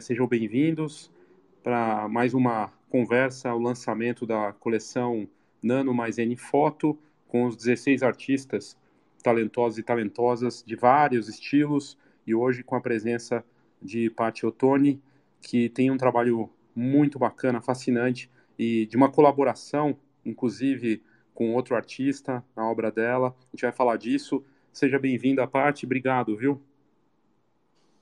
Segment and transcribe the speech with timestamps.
[0.00, 1.10] sejam bem-vindos
[1.62, 5.28] para mais uma conversa, o lançamento da coleção
[5.62, 8.76] Nano mais N Foto, com os 16 artistas
[9.22, 11.96] talentosos e talentosas de vários estilos,
[12.26, 13.44] e hoje com a presença
[13.80, 15.00] de Paty Ottoni,
[15.40, 21.02] que tem um trabalho muito bacana, fascinante, e de uma colaboração, inclusive
[21.34, 23.28] com outro artista na obra dela.
[23.28, 24.44] A gente vai falar disso.
[24.72, 25.86] Seja bem-vinda, Paty.
[25.86, 26.60] Obrigado, viu?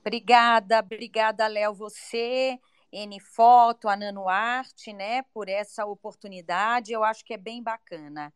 [0.05, 2.59] Obrigada, obrigada, Léo, você,
[2.91, 6.91] N Foto, a né, por essa oportunidade.
[6.93, 8.31] Eu acho que é bem bacana.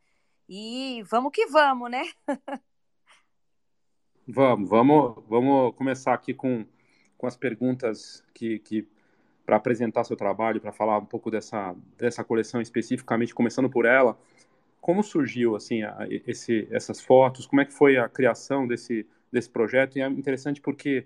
[0.50, 2.02] E vamos que vamos, né?
[4.28, 6.66] vamos, vamos, vamos começar aqui com,
[7.16, 8.88] com as perguntas que, que
[9.46, 14.18] para apresentar seu trabalho, para falar um pouco dessa, dessa coleção especificamente, começando por ela.
[14.82, 17.46] Como surgiu assim a, esse, essas fotos?
[17.46, 20.00] Como é que foi a criação desse, desse projeto?
[20.00, 21.06] E é interessante porque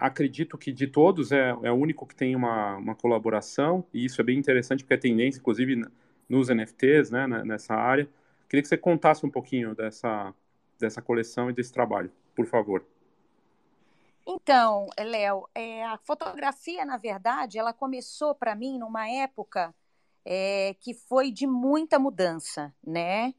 [0.00, 4.20] acredito que de todos é, é o único que tem uma, uma colaboração, e isso
[4.20, 5.84] é bem interessante porque é tendência, inclusive,
[6.28, 8.08] nos NFTs, né, nessa área.
[8.48, 10.34] Queria que você contasse um pouquinho dessa,
[10.78, 12.84] dessa coleção e desse trabalho, por favor.
[14.26, 19.74] Então, Léo, é, a fotografia, na verdade, ela começou para mim numa época
[20.24, 23.34] é, que foi de muita mudança, né?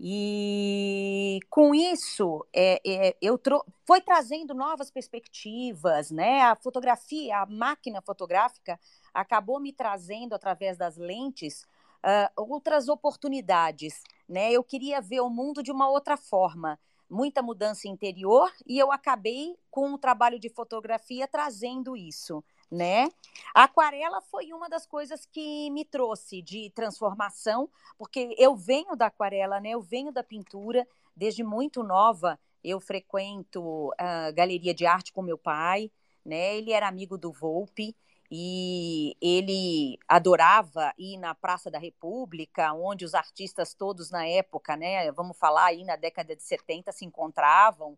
[0.00, 3.40] E com isso, é, é, eu
[3.84, 6.42] foi trazendo novas perspectivas, né?
[6.42, 8.78] A fotografia, a máquina fotográfica
[9.12, 11.66] acabou me trazendo, através das lentes,
[12.04, 14.52] uh, outras oportunidades, né?
[14.52, 16.78] Eu queria ver o mundo de uma outra forma,
[17.10, 23.08] muita mudança interior, e eu acabei, com o trabalho de fotografia, trazendo isso né?
[23.54, 29.06] A aquarela foi uma das coisas que me trouxe de transformação, porque eu venho da
[29.06, 29.70] aquarela, né?
[29.70, 32.38] Eu venho da pintura desde muito nova.
[32.62, 35.90] Eu frequento a galeria de arte com meu pai,
[36.24, 36.56] né?
[36.56, 37.96] Ele era amigo do Volpe
[38.30, 45.10] e ele adorava ir na Praça da República, onde os artistas todos na época, né,
[45.12, 47.96] vamos falar aí na década de 70, se encontravam,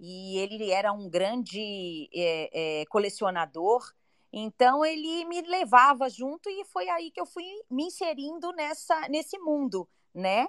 [0.00, 3.92] e ele era um grande é, é, colecionador
[4.32, 9.38] então ele me levava junto e foi aí que eu fui me inserindo nessa nesse
[9.38, 10.48] mundo, né?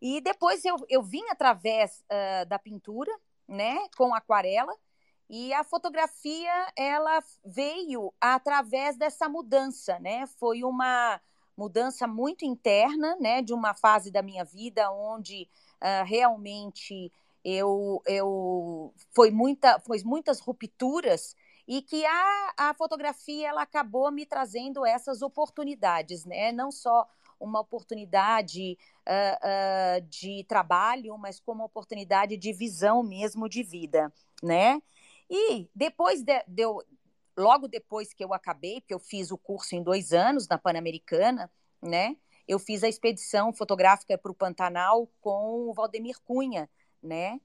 [0.00, 3.12] E depois eu, eu vim através uh, da pintura,
[3.46, 4.74] né, com aquarela,
[5.28, 10.26] e a fotografia ela veio através dessa mudança, né?
[10.38, 11.20] Foi uma
[11.56, 17.12] mudança muito interna, né, de uma fase da minha vida onde uh, realmente
[17.44, 21.36] eu, eu foi muita, foi muitas rupturas
[21.70, 26.50] e que a, a fotografia ela acabou me trazendo essas oportunidades, né?
[26.50, 27.06] Não só
[27.38, 28.76] uma oportunidade
[29.06, 34.82] uh, uh, de trabalho, mas como oportunidade de visão mesmo de vida, né?
[35.30, 36.82] E depois de, de eu,
[37.38, 41.48] logo depois que eu acabei, porque eu fiz o curso em dois anos na Pan-Americana,
[41.80, 42.16] né?
[42.48, 46.68] Eu fiz a expedição fotográfica para o Pantanal com o Valdemir Cunha,
[47.00, 47.40] né?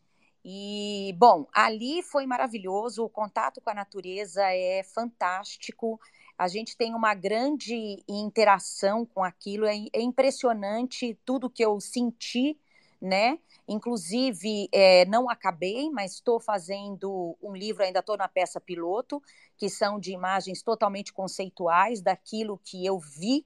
[0.47, 5.99] E, bom, ali foi maravilhoso, o contato com a natureza é fantástico,
[6.37, 12.59] a gente tem uma grande interação com aquilo, é, é impressionante tudo que eu senti,
[13.01, 13.39] né?
[13.67, 19.19] Inclusive, é, não acabei, mas estou fazendo um livro, ainda estou na peça piloto,
[19.57, 23.43] que são de imagens totalmente conceituais daquilo que eu vi,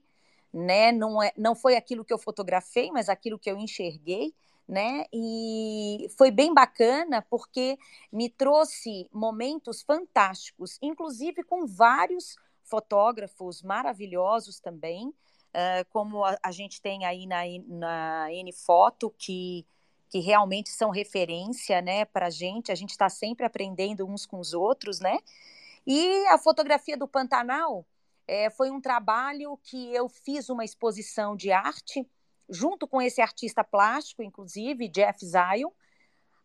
[0.52, 0.92] né?
[0.92, 4.34] Não, é, não foi aquilo que eu fotografei, mas aquilo que eu enxerguei
[4.70, 5.04] né?
[5.12, 7.76] E foi bem bacana porque
[8.12, 16.80] me trouxe momentos fantásticos, inclusive com vários fotógrafos maravilhosos também, uh, como a, a, gente
[16.80, 19.66] tem aí na, na N Foto, que,
[20.08, 24.38] que realmente são referência né, para a gente, a gente está sempre aprendendo uns com
[24.38, 25.18] os outros, né?
[25.84, 27.84] E a fotografia do Pantanal
[28.28, 32.06] é, foi um trabalho que eu fiz uma exposição de arte
[32.50, 35.70] junto com esse artista plástico, inclusive, Jeff Zion,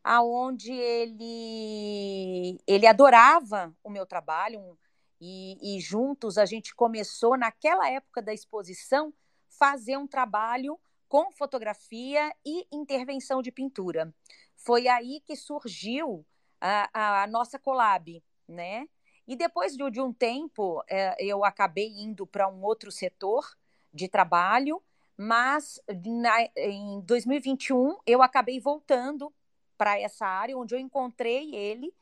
[0.04, 4.78] aonde ele ele adorava o meu trabalho
[5.20, 9.14] e, e, juntos a gente começou naquela época da exposição
[9.50, 14.14] fazer um trabalho com fotografia e intervenção de pintura.
[14.56, 16.26] Foi aí que surgiu
[16.60, 18.88] a, a nossa collab, né?
[19.28, 23.56] E depois de, de um tempo, é, eu acabei indo para um outro setor
[23.94, 24.84] de trabalho
[25.18, 29.34] mas na, em 2021 eu acabei voltando
[29.78, 31.94] para essa área onde eu encontrei ele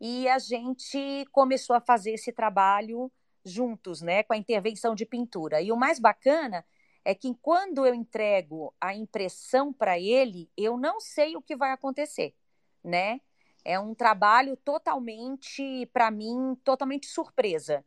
[0.00, 3.10] e a gente começou a fazer esse trabalho
[3.44, 5.62] juntos, né, com a intervenção de pintura.
[5.62, 6.64] E o mais bacana
[7.04, 11.70] é que quando eu entrego a impressão para ele, eu não sei o que vai
[11.70, 12.34] acontecer,
[12.82, 13.20] né?
[13.64, 17.84] É um trabalho totalmente, para mim, totalmente surpresa.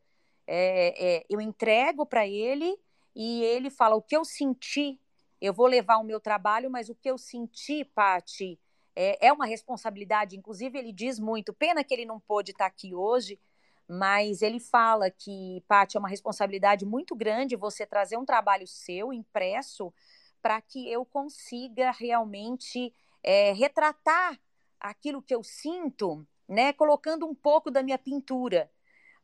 [0.48, 2.78] É, é, eu entrego para ele
[3.22, 4.98] e ele fala o que eu senti.
[5.42, 8.58] Eu vou levar o meu trabalho, mas o que eu senti, Pati,
[8.96, 10.38] é, é uma responsabilidade.
[10.38, 11.54] Inclusive, ele diz muito.
[11.54, 13.38] Pena que ele não pôde estar aqui hoje,
[13.86, 19.12] mas ele fala que, Pati, é uma responsabilidade muito grande você trazer um trabalho seu
[19.12, 19.94] impresso
[20.42, 24.40] para que eu consiga realmente é, retratar
[24.80, 28.72] aquilo que eu sinto, né, colocando um pouco da minha pintura.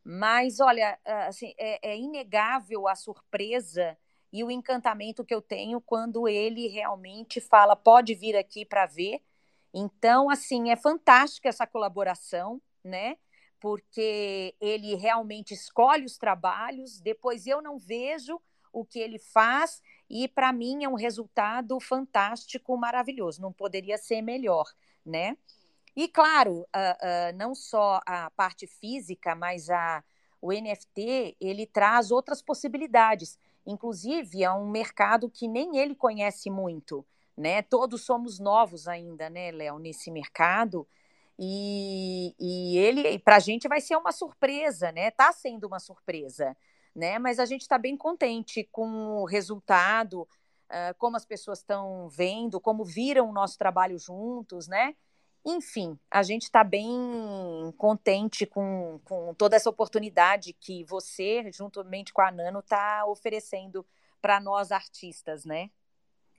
[0.08, 3.98] Mas, olha, assim, é, é inegável a surpresa
[4.32, 9.20] e o encantamento que eu tenho quando ele realmente fala, pode vir aqui para ver.
[9.74, 13.16] Então, assim, é fantástica essa colaboração, né?
[13.58, 18.40] Porque ele realmente escolhe os trabalhos, depois eu não vejo
[18.72, 23.42] o que ele faz, e para mim é um resultado fantástico, maravilhoso.
[23.42, 24.66] Não poderia ser melhor,
[25.04, 25.36] né?
[25.96, 30.04] E claro, uh, uh, não só a parte física, mas a,
[30.42, 33.38] o NFT ele traz outras possibilidades.
[33.66, 37.04] Inclusive, é um mercado que nem ele conhece muito,
[37.34, 37.62] né?
[37.62, 40.86] Todos somos novos ainda, né, Léo, nesse mercado.
[41.38, 45.08] E, e ele, para a gente, vai ser uma surpresa, né?
[45.08, 46.54] Está sendo uma surpresa,
[46.94, 47.18] né?
[47.18, 52.60] Mas a gente está bem contente com o resultado, uh, como as pessoas estão vendo,
[52.60, 54.94] como viram o nosso trabalho juntos, né?
[55.48, 56.90] Enfim, a gente está bem
[57.78, 63.86] contente com, com toda essa oportunidade que você, juntamente com a Nano, está oferecendo
[64.20, 65.70] para nós artistas, né?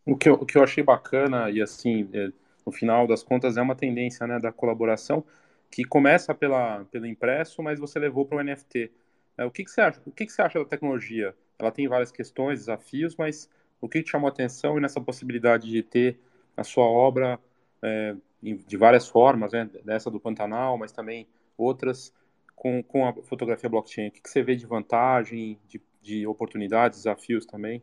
[0.06, 2.33] O que, eu, o que eu achei bacana, e assim, é,
[2.65, 5.24] no final das contas, é uma tendência né, da colaboração
[5.71, 8.92] que começa pela, pelo impresso, mas você levou para o NFT.
[9.38, 11.33] É, o que, que, você acha, o que, que você acha da tecnologia?
[11.57, 13.50] Ela tem várias questões, desafios, mas
[13.80, 16.19] o que te chamou a atenção e nessa possibilidade de ter
[16.57, 17.39] a sua obra
[17.81, 19.69] é, de várias formas, né?
[19.84, 22.13] dessa do Pantanal, mas também outras
[22.56, 24.07] com, com a fotografia blockchain.
[24.07, 27.81] O que, você vê de vantagem, de, de oportunidades, desafios também?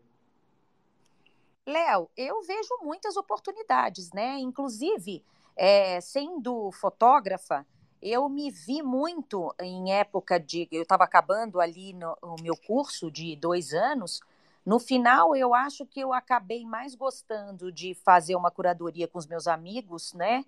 [1.66, 4.38] Léo, eu vejo muitas oportunidades, né?
[4.38, 5.24] Inclusive,
[5.56, 7.66] é, sendo fotógrafa,
[8.02, 10.68] eu me vi muito em época de.
[10.70, 14.20] Eu estava acabando ali no, o meu curso de dois anos.
[14.64, 19.26] No final, eu acho que eu acabei mais gostando de fazer uma curadoria com os
[19.26, 20.44] meus amigos, né?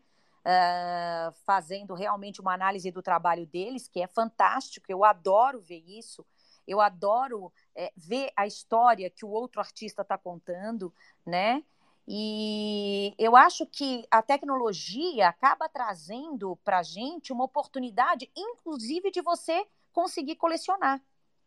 [0.46, 6.24] Uh, fazendo realmente uma análise do trabalho deles, que é fantástico, eu adoro ver isso,
[6.66, 11.62] eu adoro é, ver a história que o outro artista está contando, né?
[12.08, 19.20] E eu acho que a tecnologia acaba trazendo para a gente uma oportunidade, inclusive, de
[19.20, 21.02] você conseguir colecionar,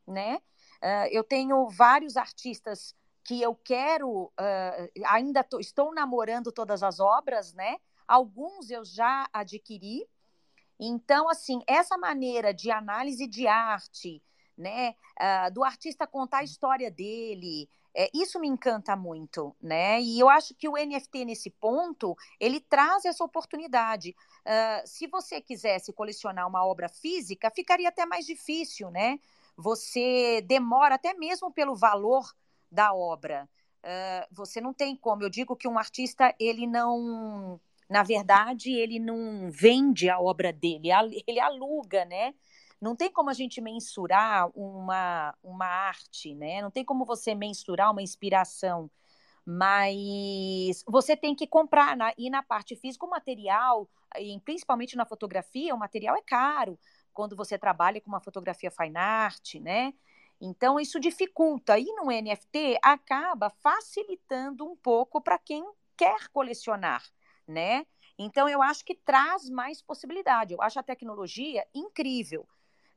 [0.06, 0.42] né?
[0.82, 7.00] Uh, eu tenho vários artistas que eu quero, uh, ainda tô, estou namorando todas as
[7.00, 7.78] obras, né?
[8.08, 10.08] Alguns eu já adquiri.
[10.80, 14.24] Então, assim, essa maneira de análise de arte,
[14.58, 20.02] né, uh, do artista contar a história dele, é, isso me encanta muito, né?
[20.02, 24.16] E eu acho que o NFT nesse ponto ele traz essa oportunidade.
[24.46, 29.20] Uh, se você quisesse colecionar uma obra física, ficaria até mais difícil, né?
[29.62, 32.34] Você demora até mesmo pelo valor
[32.72, 33.50] da obra.
[33.84, 35.22] Uh, você não tem como.
[35.22, 40.90] Eu digo que um artista ele não na verdade, ele não vende a obra dele,
[41.26, 42.36] ele aluga, né?
[42.80, 46.62] Não tem como a gente mensurar uma, uma arte, né?
[46.62, 48.92] Não tem como você mensurar uma inspiração,
[49.44, 51.98] mas você tem que comprar.
[51.98, 53.90] Na, e na parte física, o material,
[54.20, 56.80] e principalmente na fotografia, o material é caro
[57.14, 59.94] quando você trabalha com uma fotografia fine art, né?
[60.42, 61.78] Então, isso dificulta.
[61.78, 65.64] E no NFT, acaba facilitando um pouco para quem
[65.98, 67.04] quer colecionar
[67.50, 67.86] né?
[68.18, 70.54] Então, eu acho que traz mais possibilidade.
[70.54, 72.48] Eu acho a tecnologia incrível.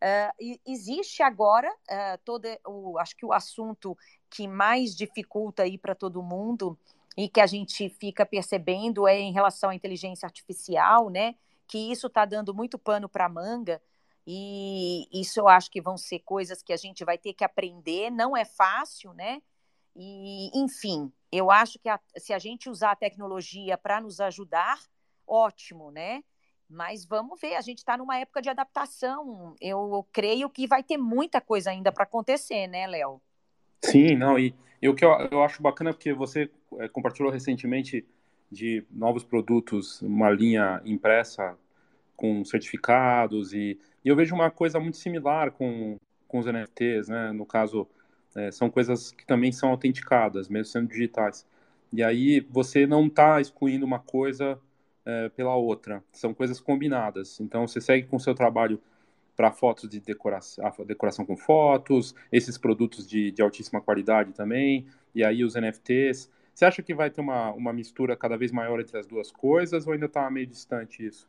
[0.03, 3.97] Uh, existe agora uh, todo o, acho que o assunto
[4.29, 6.77] que mais dificulta aí para todo mundo
[7.17, 11.37] e que a gente fica percebendo é em relação à inteligência artificial, né?
[11.69, 13.81] Que isso está dando muito pano para manga
[14.27, 18.11] e isso eu acho que vão ser coisas que a gente vai ter que aprender.
[18.11, 19.43] Não é fácil, né?
[19.97, 24.79] E, enfim, eu acho que a, se a gente usar a tecnologia para nos ajudar,
[25.27, 26.23] ótimo, né?
[26.69, 29.55] Mas vamos ver, a gente está numa época de adaptação.
[29.61, 33.21] Eu creio que vai ter muita coisa ainda para acontecer, né, Léo?
[33.85, 36.49] Sim, não, e, e o que eu, eu acho bacana é porque você
[36.79, 38.07] é, compartilhou recentemente
[38.51, 41.59] de novos produtos, uma linha impressa
[42.17, 47.33] com certificados, e, e eu vejo uma coisa muito similar com, com os NFTs, né?
[47.33, 47.89] No caso,
[48.35, 51.47] é, são coisas que também são autenticadas, mesmo sendo digitais.
[51.93, 54.59] E aí você não está excluindo uma coisa
[55.05, 57.41] é, pela outra, são coisas combinadas.
[57.41, 58.81] Então você segue com o seu trabalho
[59.37, 65.25] para fotos de decoração, decoração com fotos, esses produtos de, de altíssima qualidade também, e
[65.25, 66.31] aí os NFTs.
[66.55, 69.87] Você acha que vai ter uma, uma mistura cada vez maior entre as duas coisas
[69.87, 71.29] ou ainda está meio distante isso?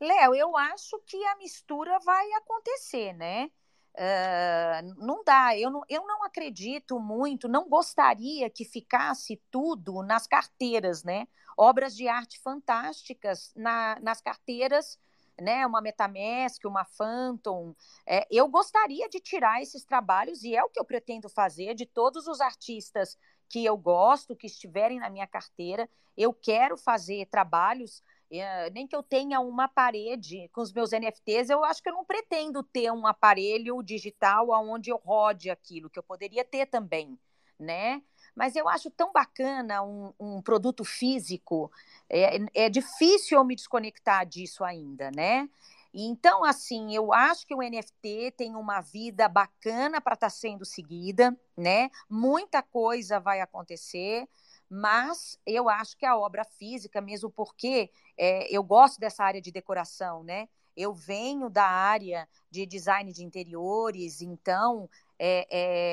[0.00, 3.50] Léo, eu acho que a mistura vai acontecer, né?
[3.96, 10.26] Uh, não dá, eu não, eu não acredito muito, não gostaria que ficasse tudo nas
[10.26, 11.28] carteiras, né?
[11.56, 14.98] Obras de arte fantásticas na, nas carteiras,
[15.40, 15.64] né?
[15.64, 17.72] Uma Metamask, uma Phantom.
[18.04, 21.86] É, eu gostaria de tirar esses trabalhos, e é o que eu pretendo fazer, de
[21.86, 23.16] todos os artistas
[23.48, 25.88] que eu gosto, que estiverem na minha carteira.
[26.16, 28.02] Eu quero fazer trabalhos
[28.40, 31.94] é, nem que eu tenha uma parede com os meus NFTs, eu acho que eu
[31.94, 37.18] não pretendo ter um aparelho digital onde eu rode aquilo, que eu poderia ter também,
[37.58, 38.02] né?
[38.34, 41.70] Mas eu acho tão bacana um, um produto físico,
[42.10, 45.48] é, é difícil eu me desconectar disso ainda, né?
[45.96, 50.64] Então, assim, eu acho que o NFT tem uma vida bacana para estar tá sendo
[50.64, 51.88] seguida, né?
[52.10, 54.28] Muita coisa vai acontecer
[54.68, 59.52] mas eu acho que a obra física, mesmo porque é, eu gosto dessa área de
[59.52, 60.48] decoração, né?
[60.76, 65.46] Eu venho da área de design de interiores, então, é,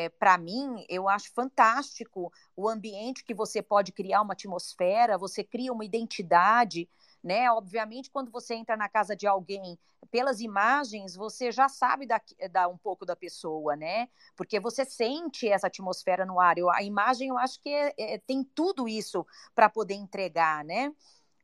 [0.05, 5.43] é, para mim, eu acho fantástico o ambiente que você pode criar uma atmosfera, você
[5.43, 6.89] cria uma identidade
[7.23, 7.51] né?
[7.51, 9.77] Obviamente, quando você entra na casa de alguém,
[10.09, 14.09] pelas imagens, você já sabe dar, dar um pouco da pessoa, né?
[14.35, 16.57] Porque você sente essa atmosfera no ar.
[16.57, 20.91] Eu, a imagem, eu acho que é, é, tem tudo isso para poder entregar, né?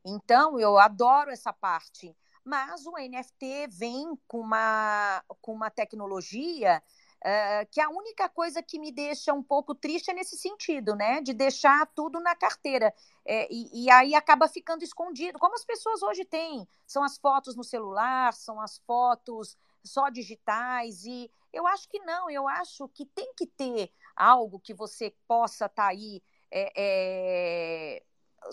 [0.04, 2.16] Então, eu adoro essa parte.
[2.44, 6.82] Mas o NFT vem com uma, com uma tecnologia
[7.18, 11.20] Uh, que a única coisa que me deixa um pouco triste é nesse sentido, né?
[11.20, 12.94] De deixar tudo na carteira.
[13.24, 16.66] É, e, e, aí acaba ficando escondido, como as pessoas hoje têm.
[16.86, 21.04] São as fotos no celular, são as fotos só digitais.
[21.04, 25.66] E eu acho que não, eu acho que tem que ter algo que você possa
[25.66, 26.22] estar tá aí.
[26.50, 28.02] É, é,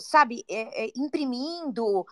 [0.00, 0.44] sabe,
[0.96, 2.04] imprimindo, uh,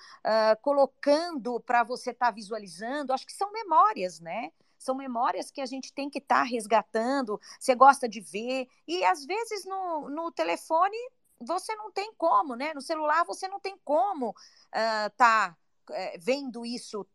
[0.62, 4.52] colocando para você estar tá visualizando, acho que são memórias, né?
[4.84, 9.04] São memórias que a gente tem que estar tá resgatando, você gosta de ver, e
[9.04, 10.96] às vezes no, no telefone
[11.40, 12.72] você não tem como, né?
[12.74, 14.34] No celular você não tem como
[14.66, 15.56] estar uh, tá,
[15.90, 17.06] uh, vendo isso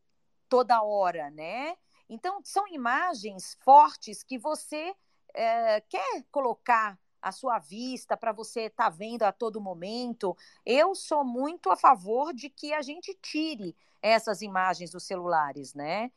[0.48, 1.78] toda hora, né?
[2.10, 8.86] Então, são imagens fortes que você uh, quer colocar à sua vista para você estar
[8.86, 10.36] tá vendo a todo momento.
[10.66, 16.12] Eu sou muito a favor de que a gente tire essas imagens dos celulares, né?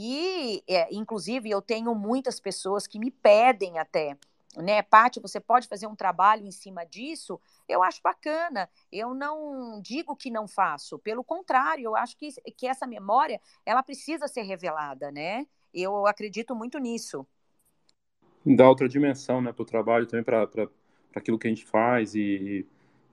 [0.00, 4.16] E, é, inclusive, eu tenho muitas pessoas que me pedem até,
[4.56, 7.40] né, Paty, você pode fazer um trabalho em cima disso?
[7.68, 8.70] Eu acho bacana.
[8.92, 13.82] Eu não digo que não faço, pelo contrário, eu acho que, que essa memória ela
[13.82, 15.44] precisa ser revelada, né?
[15.74, 17.26] Eu acredito muito nisso.
[18.46, 20.48] Dá outra dimensão, né, para o trabalho também, para
[21.12, 22.64] aquilo que a gente faz e,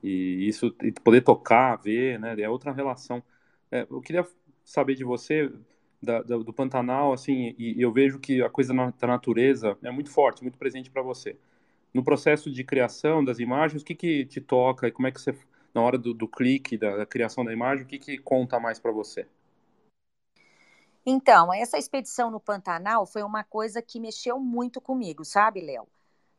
[0.04, 2.40] e, isso e poder tocar, ver, né?
[2.40, 3.24] É outra relação.
[3.72, 4.24] É, eu queria
[4.64, 5.52] saber de você
[6.02, 10.12] da, da, do Pantanal, assim, e, eu vejo que a coisa da natureza é muito
[10.12, 11.38] forte, muito presente para você.
[11.94, 15.22] No processo de criação das imagens, o que que te toca e como é que
[15.22, 15.34] você,
[15.74, 18.80] na hora do, do clique, da, da, criação da imagem, o que que conta mais
[18.80, 19.28] para você?
[21.06, 25.84] Então, essa expedição no Pantanal foi uma coisa que mexeu muito comigo, sabe, Léo?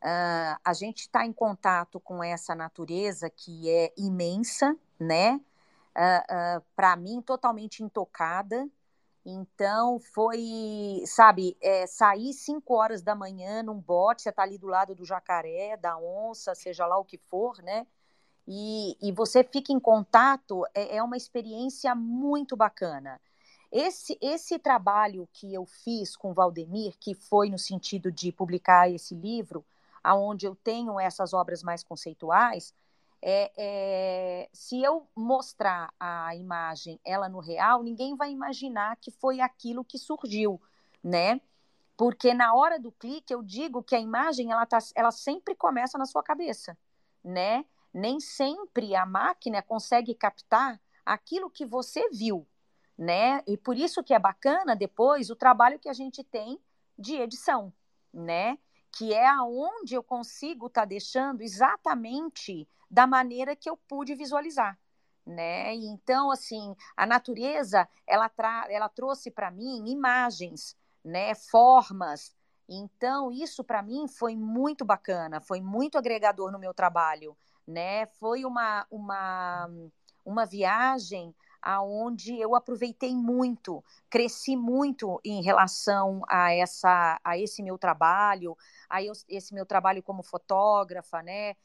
[0.02, 5.40] Uh, a gente está em contato com essa natureza que é imensa, né?
[5.96, 8.68] Uh, uh, para mim, totalmente intocada.
[9.28, 14.68] Então, foi, sabe, é, sair 5 horas da manhã num bote, você está ali do
[14.68, 17.84] lado do jacaré, da onça, seja lá o que for, né?
[18.46, 23.20] E, e você fica em contato, é, é uma experiência muito bacana.
[23.72, 29.12] Esse, esse trabalho que eu fiz com Valdemir, que foi no sentido de publicar esse
[29.12, 29.64] livro,
[30.04, 32.72] aonde eu tenho essas obras mais conceituais,
[33.22, 39.40] é, é, se eu mostrar a imagem, ela no real, ninguém vai imaginar que foi
[39.40, 40.60] aquilo que surgiu,
[41.02, 41.40] né?
[41.96, 45.96] Porque na hora do clique eu digo que a imagem ela, tá, ela sempre começa
[45.96, 46.76] na sua cabeça,
[47.24, 47.64] né?
[47.92, 52.46] Nem sempre a máquina consegue captar aquilo que você viu,
[52.98, 53.42] né?
[53.46, 56.60] E por isso que é bacana depois o trabalho que a gente tem
[56.98, 57.72] de edição,
[58.12, 58.58] né?
[58.92, 64.78] Que é aonde eu consigo estar tá deixando exatamente da maneira que eu pude visualizar.
[65.24, 65.74] Né?
[65.74, 68.30] Então, assim, a natureza, ela,
[68.68, 72.32] ela trouxe para mim imagens, né, formas.
[72.68, 78.06] Então, isso para mim foi muito bacana, foi muito agregador no meu trabalho, né?
[78.06, 79.68] Foi uma, uma,
[80.24, 87.76] uma viagem aonde eu aproveitei muito, cresci muito em relação a essa a esse meu
[87.76, 88.56] trabalho,
[88.88, 91.56] a esse meu trabalho como fotógrafa, né,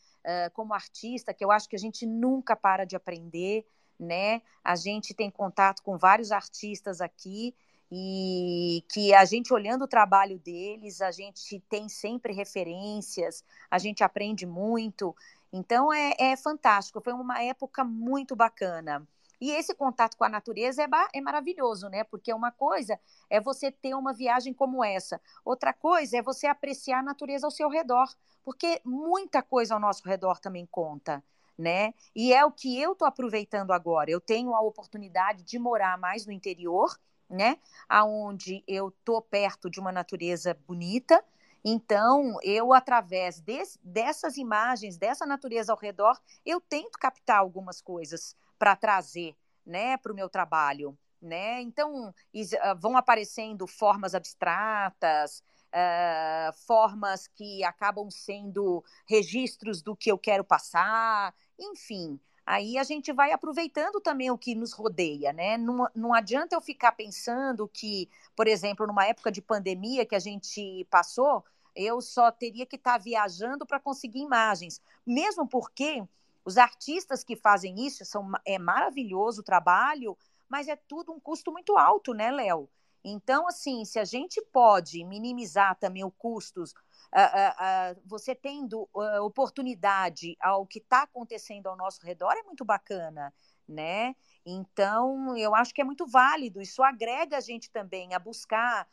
[0.54, 3.66] como artista, que eu acho que a gente nunca para de aprender,
[4.00, 4.42] né?
[4.64, 7.56] A gente tem contato com vários artistas aqui
[7.92, 14.04] e que a gente olhando o trabalho deles, a gente tem sempre referências, a gente
[14.04, 15.16] aprende muito.
[15.52, 19.06] Então é, é fantástico, foi uma época muito bacana.
[19.42, 22.04] E esse contato com a natureza é, é maravilhoso, né?
[22.04, 27.00] Porque uma coisa é você ter uma viagem como essa, outra coisa é você apreciar
[27.00, 28.08] a natureza ao seu redor,
[28.44, 31.24] porque muita coisa ao nosso redor também conta.
[31.58, 31.94] Né?
[32.16, 34.10] E é o que eu estou aproveitando agora.
[34.10, 36.98] Eu tenho a oportunidade de morar mais no interior,
[37.30, 37.58] né?
[37.88, 41.24] Aonde eu estou perto de uma natureza bonita.
[41.64, 48.36] Então, eu, através desse, dessas imagens, dessa natureza ao redor, eu tento captar algumas coisas
[48.62, 50.96] para trazer né, para o meu trabalho.
[51.20, 51.62] Né?
[51.62, 52.14] Então,
[52.62, 60.44] ah, vão aparecendo formas abstratas, uh, formas que acabam sendo registros do que eu quero
[60.44, 62.20] passar, enfim.
[62.46, 65.58] Aí a gente vai aproveitando também o que nos rodeia, né?
[65.58, 70.20] Não, não adianta eu ficar pensando que, por exemplo, numa época de pandemia que a
[70.20, 71.44] gente passou,
[71.76, 74.82] eu só teria que estar tá viajando para conseguir imagens.
[75.06, 76.04] Mesmo porque
[76.44, 80.18] os artistas que fazem isso são é maravilhoso o trabalho,
[80.50, 82.70] mas é tudo um custo muito alto, né, Léo?
[83.04, 86.76] Então, assim, se a gente pode minimizar também os custos, uh,
[87.16, 88.88] uh, uh, você tendo
[89.24, 93.34] oportunidade ao que está acontecendo ao nosso redor, é muito bacana,
[93.68, 94.16] né?
[94.46, 96.62] Então, eu acho que é muito válido.
[96.62, 98.88] Isso agrega a gente também a buscar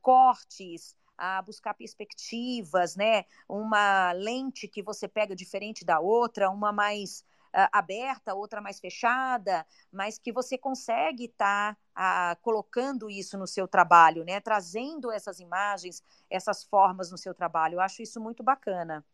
[0.00, 3.24] cortes, a buscar perspectivas, né?
[3.48, 9.64] Uma lente que você pega diferente da outra, uma mais uh, aberta, outra mais fechada,
[9.90, 14.40] mas que você consegue estar tá, uh, colocando isso no seu trabalho, né?
[14.40, 17.74] Trazendo essas imagens, essas formas no seu trabalho.
[17.74, 19.04] Eu acho isso muito bacana.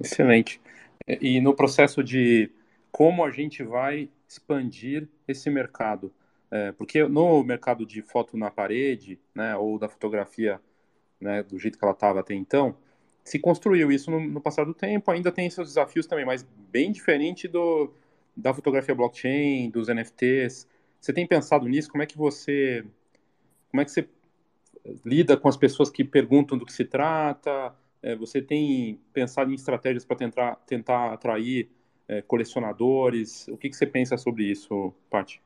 [0.00, 0.60] Excelente.
[1.06, 2.50] E no processo de
[2.92, 6.12] como a gente vai expandir esse mercado,
[6.50, 10.60] é, porque no mercado de foto na parede, né, ou da fotografia
[11.20, 12.76] né, do jeito que ela estava até então,
[13.22, 16.90] se construiu isso no, no passar do tempo, ainda tem seus desafios também, mas bem
[16.90, 17.92] diferente do,
[18.36, 20.66] da fotografia blockchain, dos NFTs.
[21.00, 21.90] Você tem pensado nisso?
[21.90, 22.84] Como é que você
[23.70, 24.08] como é que você
[25.04, 27.74] lida com as pessoas que perguntam do que se trata?
[28.02, 31.70] É, você tem pensado em estratégias para tentar, tentar atrair
[32.08, 33.46] é, colecionadores?
[33.48, 35.40] O que, que você pensa sobre isso, Paty?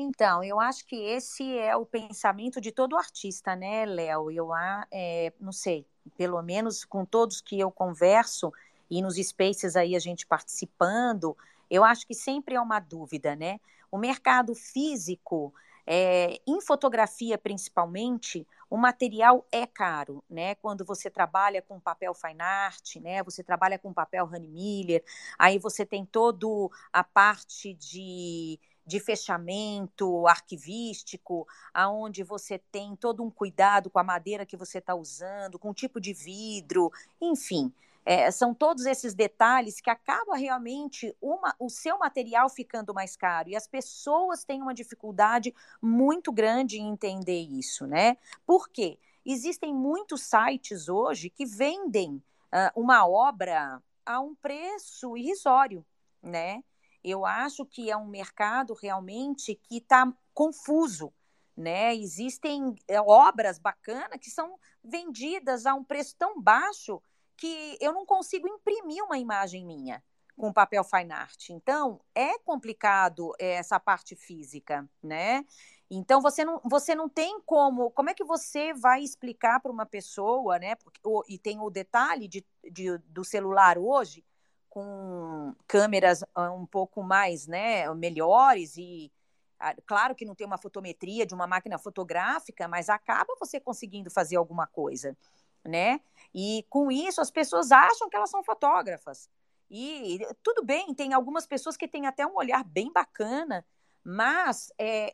[0.00, 4.30] Então, eu acho que esse é o pensamento de todo artista, né, Léo?
[4.30, 4.50] Eu
[4.92, 5.84] é, não sei,
[6.16, 8.52] pelo menos com todos que eu converso
[8.88, 11.36] e nos spaces aí a gente participando,
[11.68, 13.58] eu acho que sempre é uma dúvida, né?
[13.90, 15.52] O mercado físico,
[15.84, 20.54] é, em fotografia principalmente, o material é caro, né?
[20.56, 23.20] Quando você trabalha com papel fine art, né?
[23.24, 25.04] Você trabalha com papel Honey Miller,
[25.36, 33.30] aí você tem todo a parte de de fechamento arquivístico, aonde você tem todo um
[33.30, 37.70] cuidado com a madeira que você está usando, com o tipo de vidro, enfim.
[38.02, 43.50] É, são todos esses detalhes que acaba realmente uma, o seu material ficando mais caro.
[43.50, 48.16] E as pessoas têm uma dificuldade muito grande em entender isso, né?
[48.46, 48.98] Por quê?
[49.26, 55.84] Existem muitos sites hoje que vendem uh, uma obra a um preço irrisório,
[56.22, 56.64] né?
[57.08, 61.12] Eu acho que é um mercado realmente que está confuso.
[61.56, 61.94] Né?
[61.96, 67.02] Existem é, obras bacanas que são vendidas a um preço tão baixo
[67.36, 70.02] que eu não consigo imprimir uma imagem minha
[70.38, 71.50] com papel fine art.
[71.50, 75.44] Então, é complicado é, essa parte física, né?
[75.90, 77.90] Então, você não, você não tem como.
[77.90, 80.76] Como é que você vai explicar para uma pessoa, né?
[80.76, 84.24] Porque, e tem o detalhe de, de, do celular hoje,
[84.68, 89.10] com câmeras ah, um pouco mais, né, melhores e
[89.58, 94.10] ah, claro que não tem uma fotometria de uma máquina fotográfica, mas acaba você conseguindo
[94.10, 95.16] fazer alguma coisa,
[95.64, 96.00] né?
[96.32, 99.28] E com isso as pessoas acham que elas são fotógrafas.
[99.70, 103.66] E tudo bem, tem algumas pessoas que têm até um olhar bem bacana,
[104.04, 105.12] mas é,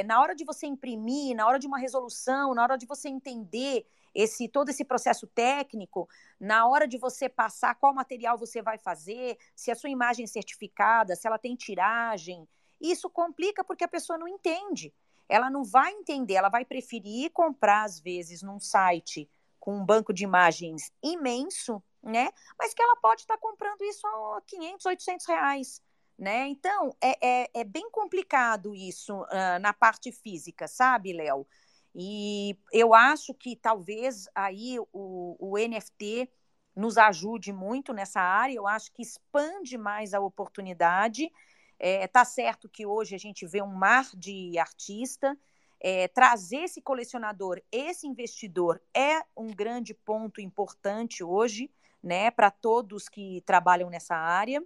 [0.00, 3.08] é, na hora de você imprimir, na hora de uma resolução, na hora de você
[3.08, 8.78] entender esse todo esse processo técnico, na hora de você passar qual material você vai
[8.78, 12.48] fazer, se a sua imagem é certificada, se ela tem tiragem,
[12.80, 14.92] isso complica porque a pessoa não entende.
[15.28, 20.12] Ela não vai entender, ela vai preferir comprar às vezes num site com um banco
[20.12, 22.30] de imagens imenso, né?
[22.58, 25.82] Mas que ela pode estar comprando isso a 500, 800 reais,
[26.18, 26.48] né?
[26.48, 31.46] Então, é, é, é bem complicado isso uh, na parte física, sabe, Léo?
[31.94, 36.30] E eu acho que talvez aí o, o NFT
[36.74, 41.30] nos ajude muito nessa área, eu acho que expande mais a oportunidade.
[41.78, 45.36] É, tá certo que hoje a gente vê um mar de artista,
[45.80, 51.70] é, trazer esse colecionador, esse investidor é um grande ponto importante hoje,
[52.02, 54.62] né, para todos que trabalham nessa área.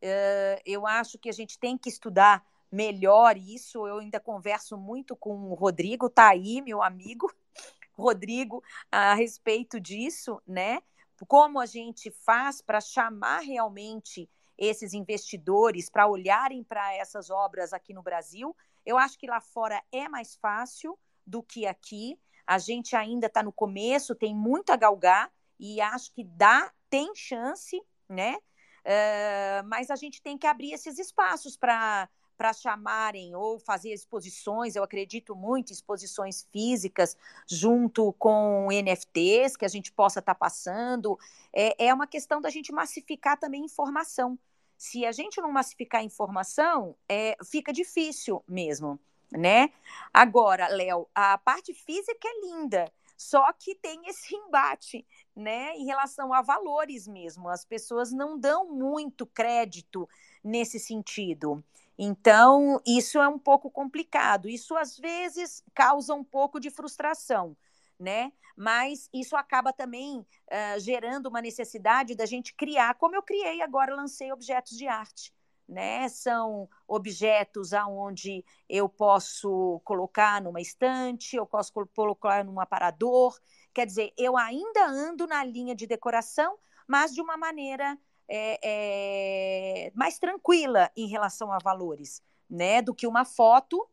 [0.00, 2.44] É, eu acho que a gente tem que estudar
[2.74, 3.86] melhor isso.
[3.86, 7.32] Eu ainda converso muito com o Rodrigo, tá aí, meu amigo
[7.96, 10.82] Rodrigo, a respeito disso, né?
[11.28, 17.94] Como a gente faz para chamar realmente esses investidores para olharem para essas obras aqui
[17.94, 18.54] no Brasil.
[18.84, 22.18] Eu acho que lá fora é mais fácil do que aqui.
[22.46, 27.14] A gente ainda está no começo, tem muito a galgar e acho que dá, tem
[27.14, 28.36] chance, né?
[28.84, 34.76] Uh, mas a gente tem que abrir esses espaços para para chamarem ou fazer exposições,
[34.76, 37.16] eu acredito muito exposições físicas
[37.48, 41.18] junto com NFTs que a gente possa estar tá passando.
[41.52, 44.38] É, é uma questão da gente massificar também informação.
[44.76, 48.98] Se a gente não massificar informação, é, fica difícil mesmo,
[49.32, 49.70] né?
[50.12, 56.32] Agora, Léo, a parte física é linda, só que tem esse embate, né, em relação
[56.32, 57.48] a valores mesmo.
[57.48, 60.08] As pessoas não dão muito crédito
[60.42, 61.64] nesse sentido.
[61.98, 64.48] Então, isso é um pouco complicado.
[64.48, 67.56] Isso, às vezes, causa um pouco de frustração,
[67.98, 68.32] né?
[68.56, 73.94] Mas isso acaba também uh, gerando uma necessidade da gente criar, como eu criei agora,
[73.94, 75.32] lancei objetos de arte.
[75.66, 76.08] Né?
[76.10, 83.38] São objetos aonde eu posso colocar numa estante, eu posso colocar num aparador.
[83.72, 89.92] Quer dizer, eu ainda ando na linha de decoração, mas de uma maneira é, é,
[89.94, 92.82] mais tranquila em relação a valores, né?
[92.82, 93.88] Do que uma foto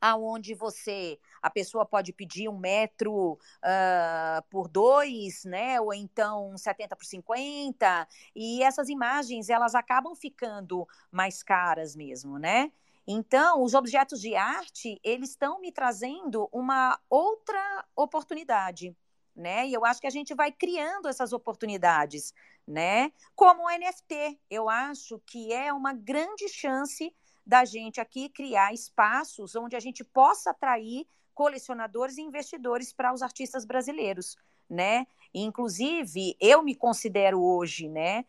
[0.00, 5.80] aonde você a pessoa pode pedir um metro uh, por dois, né?
[5.80, 12.72] Ou então 70 por 50, e essas imagens elas acabam ficando mais caras mesmo, né?
[13.10, 18.94] Então, os objetos de arte, eles estão me trazendo uma outra oportunidade,
[19.34, 19.66] né?
[19.66, 22.34] E eu acho que a gente vai criando essas oportunidades,
[22.68, 23.10] né?
[23.34, 27.10] Como o NFT, eu acho que é uma grande chance
[27.44, 33.22] da gente aqui criar espaços onde a gente possa atrair colecionadores e investidores para os
[33.22, 34.36] artistas brasileiros,
[34.68, 35.06] né?
[35.32, 38.26] Inclusive, eu me considero hoje, né,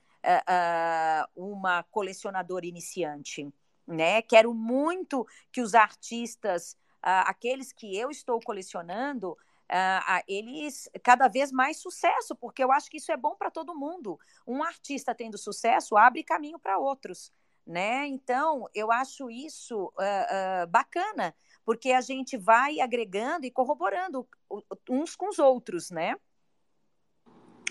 [1.36, 3.52] uma colecionadora iniciante,
[3.86, 4.22] né?
[4.22, 9.38] Quero muito que os artistas, aqueles que eu estou colecionando,
[9.70, 13.78] uh, eles cada vez mais sucesso, porque eu acho que isso é bom para todo
[13.78, 14.20] mundo.
[14.46, 17.32] Um artista tendo sucesso abre caminho para outros,
[17.66, 18.08] né?
[18.08, 24.28] Então, eu acho isso uh, uh, bacana, porque a gente vai agregando e corroborando
[24.90, 26.16] uns com os outros, né?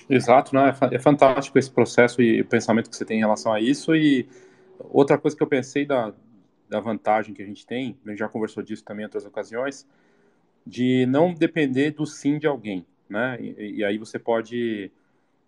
[0.09, 0.73] Exato, né?
[0.91, 3.95] É fantástico esse processo e o pensamento que você tem em relação a isso.
[3.95, 4.27] E
[4.79, 6.15] outra coisa que eu pensei da,
[6.69, 9.87] da vantagem que a gente tem, a gente já conversou disso também em outras ocasiões,
[10.66, 13.38] de não depender do sim de alguém, né?
[13.40, 14.90] E, e aí você pode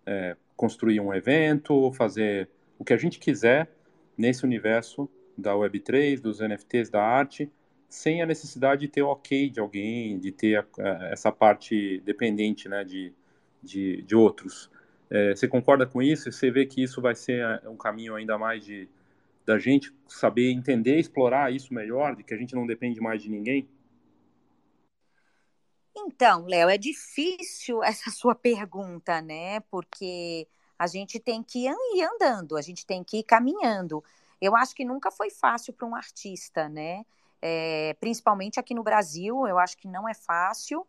[0.05, 3.69] é, construir um evento, fazer o que a gente quiser
[4.17, 7.49] nesse universo da Web3, dos NFTs, da arte,
[7.89, 12.01] sem a necessidade de ter o ok de alguém, de ter a, a, essa parte
[12.05, 13.13] dependente, né, de,
[13.61, 14.69] de, de outros.
[15.09, 16.31] É, você concorda com isso?
[16.31, 18.87] Você vê que isso vai ser é, um caminho ainda mais de
[19.45, 23.29] da gente saber entender, explorar isso melhor, de que a gente não depende mais de
[23.29, 23.67] ninguém?
[25.95, 29.59] Então, Léo, é difícil essa sua pergunta, né?
[29.61, 34.03] Porque a gente tem que ir andando, a gente tem que ir caminhando.
[34.41, 37.05] Eu acho que nunca foi fácil para um artista, né?
[37.41, 40.85] É, principalmente aqui no Brasil, eu acho que não é fácil.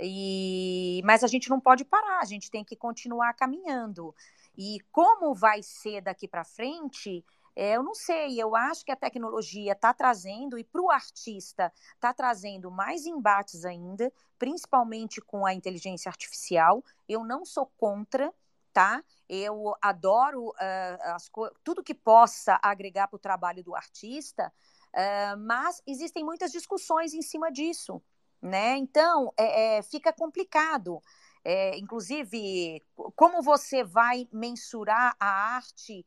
[0.00, 4.14] E mas a gente não pode parar, a gente tem que continuar caminhando.
[4.56, 7.24] E como vai ser daqui para frente,
[7.56, 11.72] é, eu não sei, eu acho que a tecnologia está trazendo, e para o artista,
[11.94, 16.84] está trazendo mais embates ainda, principalmente com a inteligência artificial.
[17.08, 18.30] Eu não sou contra,
[18.74, 19.02] tá?
[19.26, 21.30] Eu adoro uh, as
[21.64, 24.52] tudo que possa agregar para o trabalho do artista,
[24.92, 28.02] uh, mas existem muitas discussões em cima disso,
[28.42, 28.76] né?
[28.76, 31.00] Então, é, é, fica complicado.
[31.42, 32.82] É, inclusive,
[33.14, 36.04] como você vai mensurar a arte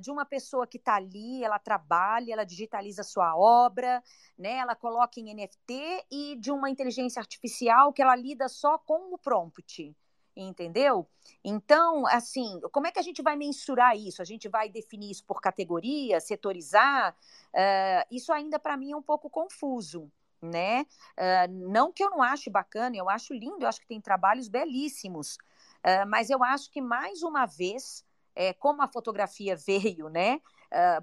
[0.00, 4.02] de uma pessoa que está ali, ela trabalha, ela digitaliza sua obra,
[4.38, 4.56] né?
[4.56, 9.18] Ela coloca em NFT e de uma inteligência artificial que ela lida só com o
[9.18, 9.94] prompt.
[10.36, 11.06] entendeu?
[11.44, 14.22] Então, assim, como é que a gente vai mensurar isso?
[14.22, 17.14] A gente vai definir isso por categoria, setorizar?
[17.52, 20.86] Uh, isso ainda para mim é um pouco confuso, né?
[21.18, 24.48] Uh, não que eu não ache bacana, eu acho lindo, eu acho que tem trabalhos
[24.48, 30.40] belíssimos, uh, mas eu acho que mais uma vez, é, como a fotografia veio, né,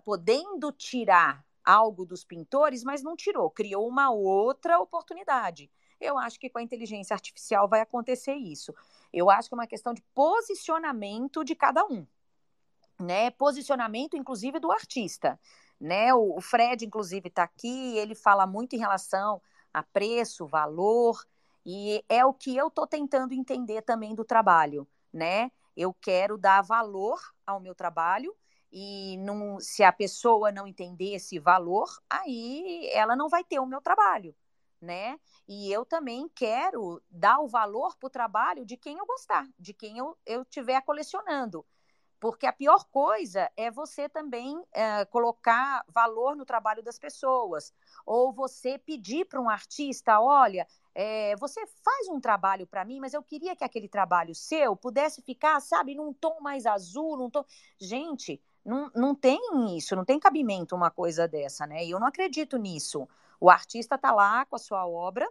[0.03, 5.69] podendo tirar algo dos pintores, mas não tirou, criou uma outra oportunidade.
[5.99, 8.73] Eu acho que com a inteligência artificial vai acontecer isso.
[9.11, 12.07] Eu acho que é uma questão de posicionamento de cada um,
[12.99, 13.29] né?
[13.31, 15.39] Posicionamento, inclusive, do artista,
[15.79, 16.13] né?
[16.13, 19.41] O Fred, inclusive, está aqui, ele fala muito em relação
[19.73, 21.23] a preço, valor,
[21.65, 25.51] e é o que eu estou tentando entender também do trabalho, né?
[25.79, 28.35] Eu quero dar valor ao meu trabalho
[28.69, 33.65] e não, se a pessoa não entender esse valor, aí ela não vai ter o
[33.65, 34.35] meu trabalho,
[34.81, 35.17] né?
[35.47, 39.73] E eu também quero dar o valor para o trabalho de quem eu gostar, de
[39.73, 41.65] quem eu estiver colecionando.
[42.19, 47.73] Porque a pior coisa é você também é, colocar valor no trabalho das pessoas.
[48.05, 50.67] Ou você pedir para um artista: olha,
[51.01, 55.21] é, você faz um trabalho para mim, mas eu queria que aquele trabalho seu pudesse
[55.21, 57.45] ficar, sabe, num tom mais azul, num tom.
[57.79, 59.39] Gente, não, não tem
[59.77, 61.85] isso, não tem cabimento uma coisa dessa, né?
[61.85, 63.07] E eu não acredito nisso.
[63.39, 65.25] O artista está lá com a sua obra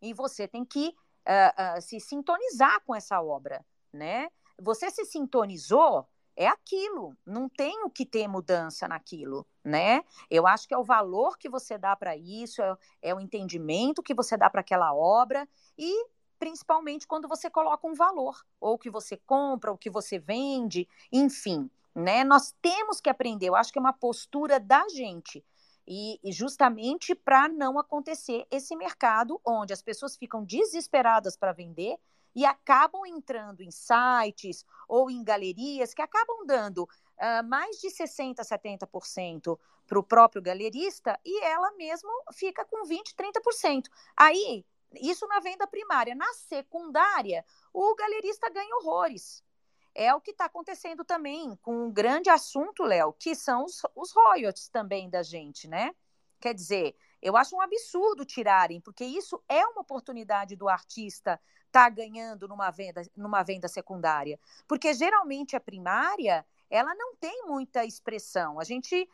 [0.00, 4.28] e você tem que uh, uh, se sintonizar com essa obra, né?
[4.60, 6.04] Você se sintonizou,
[6.36, 10.02] é aquilo, não tem o que ter mudança naquilo, né?
[10.30, 14.02] Eu acho que é o valor que você dá para isso, é, é, o entendimento
[14.02, 16.06] que você dá para aquela obra e
[16.38, 21.70] principalmente quando você coloca um valor, ou que você compra, ou que você vende, enfim,
[21.94, 22.24] né?
[22.24, 25.44] Nós temos que aprender, eu acho que é uma postura da gente
[25.86, 31.96] e, e justamente para não acontecer esse mercado onde as pessoas ficam desesperadas para vender
[32.34, 38.36] e acabam entrando em sites ou em galerias que acabam dando uh, mais de 60%,
[38.36, 43.88] 70% para o próprio galerista e ela mesmo fica com 20%, 30%.
[44.16, 44.64] Aí,
[45.00, 46.14] isso na venda primária.
[46.14, 49.42] Na secundária, o galerista ganha horrores
[49.94, 54.12] é o que está acontecendo também com um grande assunto, Léo, que são os, os
[54.12, 55.94] royalties também da gente, né?
[56.40, 61.84] Quer dizer, eu acho um absurdo tirarem, porque isso é uma oportunidade do artista estar
[61.84, 64.38] tá ganhando numa venda, numa venda secundária.
[64.66, 68.58] Porque geralmente a primária, ela não tem muita expressão.
[68.58, 69.08] A gente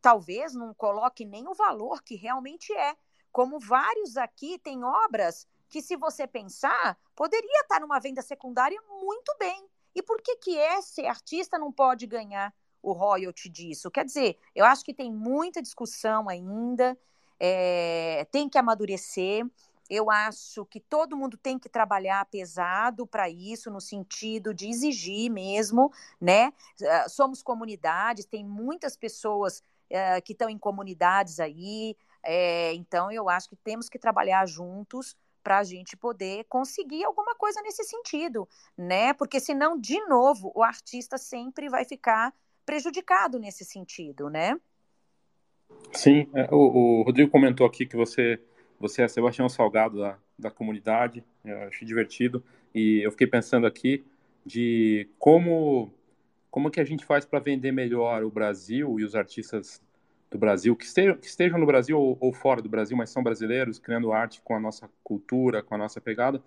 [0.00, 2.96] talvez não coloque nem o valor que realmente é.
[3.30, 8.78] Como vários aqui têm obras que, se você pensar, poderia estar tá numa venda secundária
[9.00, 9.66] muito bem.
[9.94, 13.90] E por que, que esse artista não pode ganhar o royalty disso?
[13.90, 16.98] Quer dizer, eu acho que tem muita discussão ainda,
[17.44, 19.44] é, tem que amadurecer.
[19.90, 25.28] Eu acho que todo mundo tem que trabalhar pesado para isso, no sentido de exigir
[25.28, 26.52] mesmo, né?
[26.88, 29.58] Ah, somos comunidades, tem muitas pessoas
[29.90, 35.16] uh, que estão em comunidades aí, é, então eu acho que temos que trabalhar juntos
[35.42, 39.12] para a gente poder conseguir alguma coisa nesse sentido, né?
[39.12, 42.32] Porque senão, de novo, o artista sempre vai ficar
[42.64, 44.56] prejudicado nesse sentido, né?
[45.92, 48.38] Sim, é, o, o Rodrigo comentou aqui que você
[48.80, 52.42] você é Sebastião Salgado da, da comunidade, eu achei divertido
[52.74, 54.04] e eu fiquei pensando aqui
[54.44, 55.92] de como
[56.50, 59.80] como que a gente faz para vender melhor o Brasil e os artistas
[60.30, 63.22] do Brasil, que estejam, que estejam no Brasil ou, ou, fora do Brasil, mas são
[63.22, 66.42] brasileiros, criando arte com a nossa cultura, com a nossa pegada,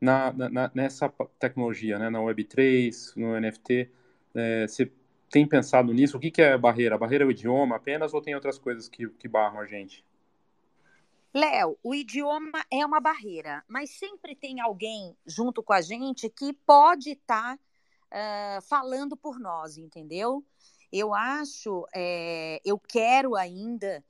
[0.00, 1.08] na, na nessa
[1.38, 3.90] tecnologia, né, na Web3, no NFT.
[4.34, 4.90] É, você
[5.32, 6.18] tem pensado nisso?
[6.18, 6.98] O que, que é barreira?
[6.98, 10.04] Barreira é o idioma apenas ou tem outras coisas que, que barram a gente?
[11.32, 16.52] Léo, o idioma é uma barreira, mas sempre tem alguém junto com a gente que
[16.52, 20.44] pode estar tá, uh, falando por nós, entendeu?
[20.92, 24.04] Eu acho, é, eu quero ainda,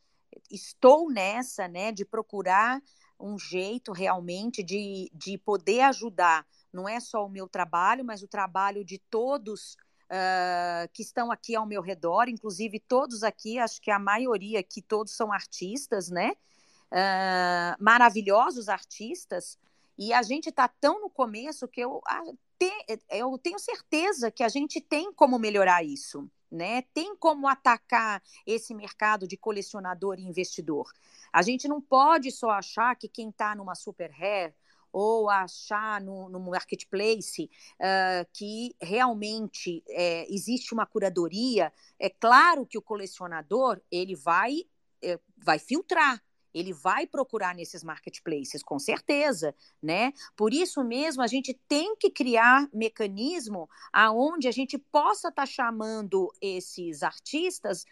[0.50, 2.82] estou nessa, né, de procurar
[3.20, 8.26] um jeito realmente de, de poder ajudar, não é só o meu trabalho, mas o
[8.26, 9.76] trabalho de todos
[10.12, 14.82] uh, que estão aqui ao meu redor, inclusive todos aqui, acho que a maioria aqui,
[14.82, 16.32] todos são artistas, né?
[16.92, 19.58] Uh, maravilhosos artistas,
[19.98, 22.02] e a gente está tão no começo que eu,
[23.10, 26.82] eu tenho certeza que a gente tem como melhorar isso né?
[26.92, 30.92] Tem como atacar esse mercado de colecionador e investidor.
[31.32, 34.54] A gente não pode só achar que quem está numa super rare
[34.92, 37.50] ou achar no, no marketplace
[37.80, 41.72] uh, que realmente é, existe uma curadoria.
[41.98, 44.64] É claro que o colecionador ele vai,
[45.02, 46.22] é, vai filtrar,
[46.54, 50.12] ele vai procurar nesses marketplaces, com certeza, né?
[50.36, 55.46] Por isso mesmo, a gente tem que criar mecanismo aonde a gente possa estar tá
[55.46, 57.84] chamando esses artistas,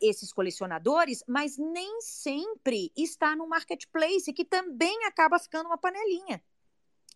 [0.00, 6.42] esses colecionadores, mas nem sempre está no marketplace, que também acaba ficando uma panelinha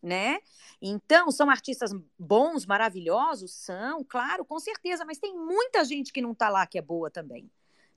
[0.03, 0.41] né?
[0.81, 3.53] Então, são artistas bons, maravilhosos?
[3.53, 7.11] São, claro, com certeza, mas tem muita gente que não está lá que é boa
[7.11, 7.51] também,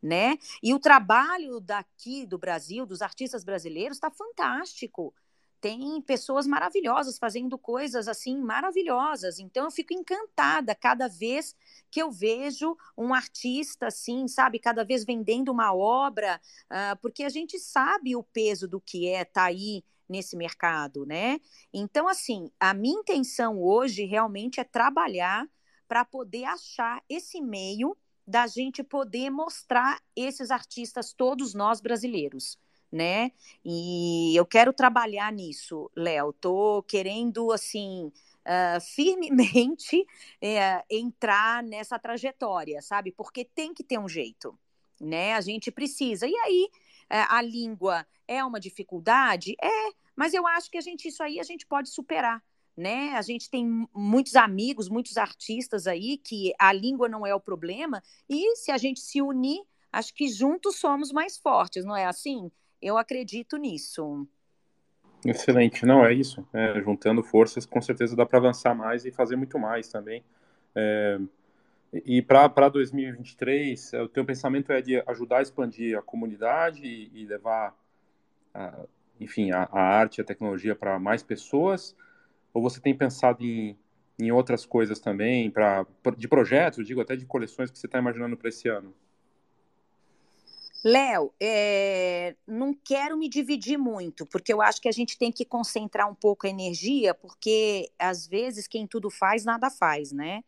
[0.03, 0.37] né?
[0.61, 5.15] E o trabalho daqui do Brasil, dos artistas brasileiros, está fantástico.
[5.61, 9.39] Tem pessoas maravilhosas fazendo coisas assim maravilhosas.
[9.39, 11.55] Então eu fico encantada cada vez
[11.89, 17.29] que eu vejo um artista assim, sabe, cada vez vendendo uma obra, uh, porque a
[17.29, 21.39] gente sabe o peso do que é estar tá aí nesse mercado, né?
[21.73, 25.47] Então, assim, a minha intenção hoje realmente é trabalhar
[25.87, 32.57] para poder achar esse meio da gente poder mostrar esses artistas, todos nós brasileiros,
[32.91, 33.31] né?
[33.65, 36.31] E eu quero trabalhar nisso, Léo.
[36.33, 38.11] Tô querendo, assim,
[38.43, 43.11] uh, firmemente uh, entrar nessa trajetória, sabe?
[43.11, 44.57] Porque tem que ter um jeito,
[45.01, 45.33] né?
[45.33, 46.27] A gente precisa.
[46.27, 46.69] E aí,
[47.11, 49.55] uh, a língua é uma dificuldade?
[49.61, 52.41] É, mas eu acho que a gente, isso aí a gente pode superar
[52.75, 53.11] né?
[53.11, 58.01] A gente tem muitos amigos, muitos artistas aí que a língua não é o problema,
[58.29, 62.51] e se a gente se unir, acho que juntos somos mais fortes, não é assim?
[62.81, 64.27] Eu acredito nisso.
[65.25, 66.45] Excelente, não é isso.
[66.51, 70.23] É, juntando forças, com certeza dá para avançar mais e fazer muito mais também.
[70.75, 71.19] É,
[71.93, 77.25] e para 2023, o teu pensamento é de ajudar a expandir a comunidade e, e
[77.25, 77.73] levar,
[78.53, 78.85] a,
[79.19, 81.95] enfim, a, a arte a tecnologia para mais pessoas?
[82.53, 83.77] Ou você tem pensado em,
[84.19, 85.85] em outras coisas também, pra,
[86.17, 88.93] de projetos, digo até de coleções que você está imaginando para esse ano?
[90.83, 95.45] Léo, é, não quero me dividir muito, porque eu acho que a gente tem que
[95.45, 100.43] concentrar um pouco a energia, porque às vezes quem tudo faz, nada faz, né?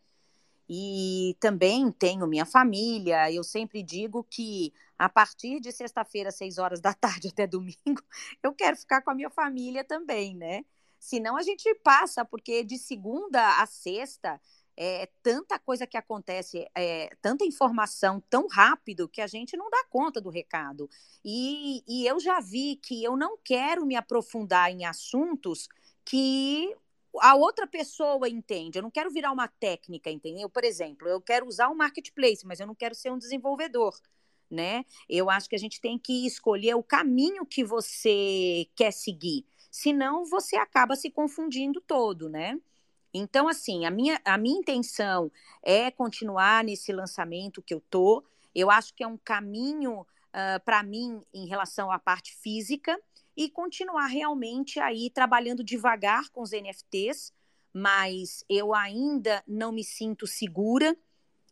[0.68, 6.82] E também tenho minha família, eu sempre digo que a partir de sexta-feira, seis horas
[6.82, 8.04] da tarde até domingo,
[8.44, 10.66] eu quero ficar com a minha família também, né?
[11.06, 14.42] Senão a gente passa, porque de segunda a sexta
[14.76, 19.84] é tanta coisa que acontece, é, tanta informação tão rápido que a gente não dá
[19.88, 20.90] conta do recado.
[21.24, 25.70] E, e eu já vi que eu não quero me aprofundar em assuntos
[26.04, 26.76] que
[27.22, 28.80] a outra pessoa entende.
[28.80, 30.50] Eu não quero virar uma técnica, entendeu?
[30.50, 33.94] Por exemplo, eu quero usar o marketplace, mas eu não quero ser um desenvolvedor.
[34.50, 34.86] Né?
[35.08, 40.24] Eu acho que a gente tem que escolher o caminho que você quer seguir senão
[40.24, 42.58] você acaba se confundindo todo, né?
[43.14, 45.30] Então, assim, a minha, a minha intenção
[45.62, 48.24] é continuar nesse lançamento que eu tô.
[48.54, 52.98] Eu acho que é um caminho uh, ah, para mim em relação à parte física
[53.36, 57.34] e continuar realmente aí trabalhando devagar com os NFTs,
[57.74, 60.96] mas eu ainda não me sinto segura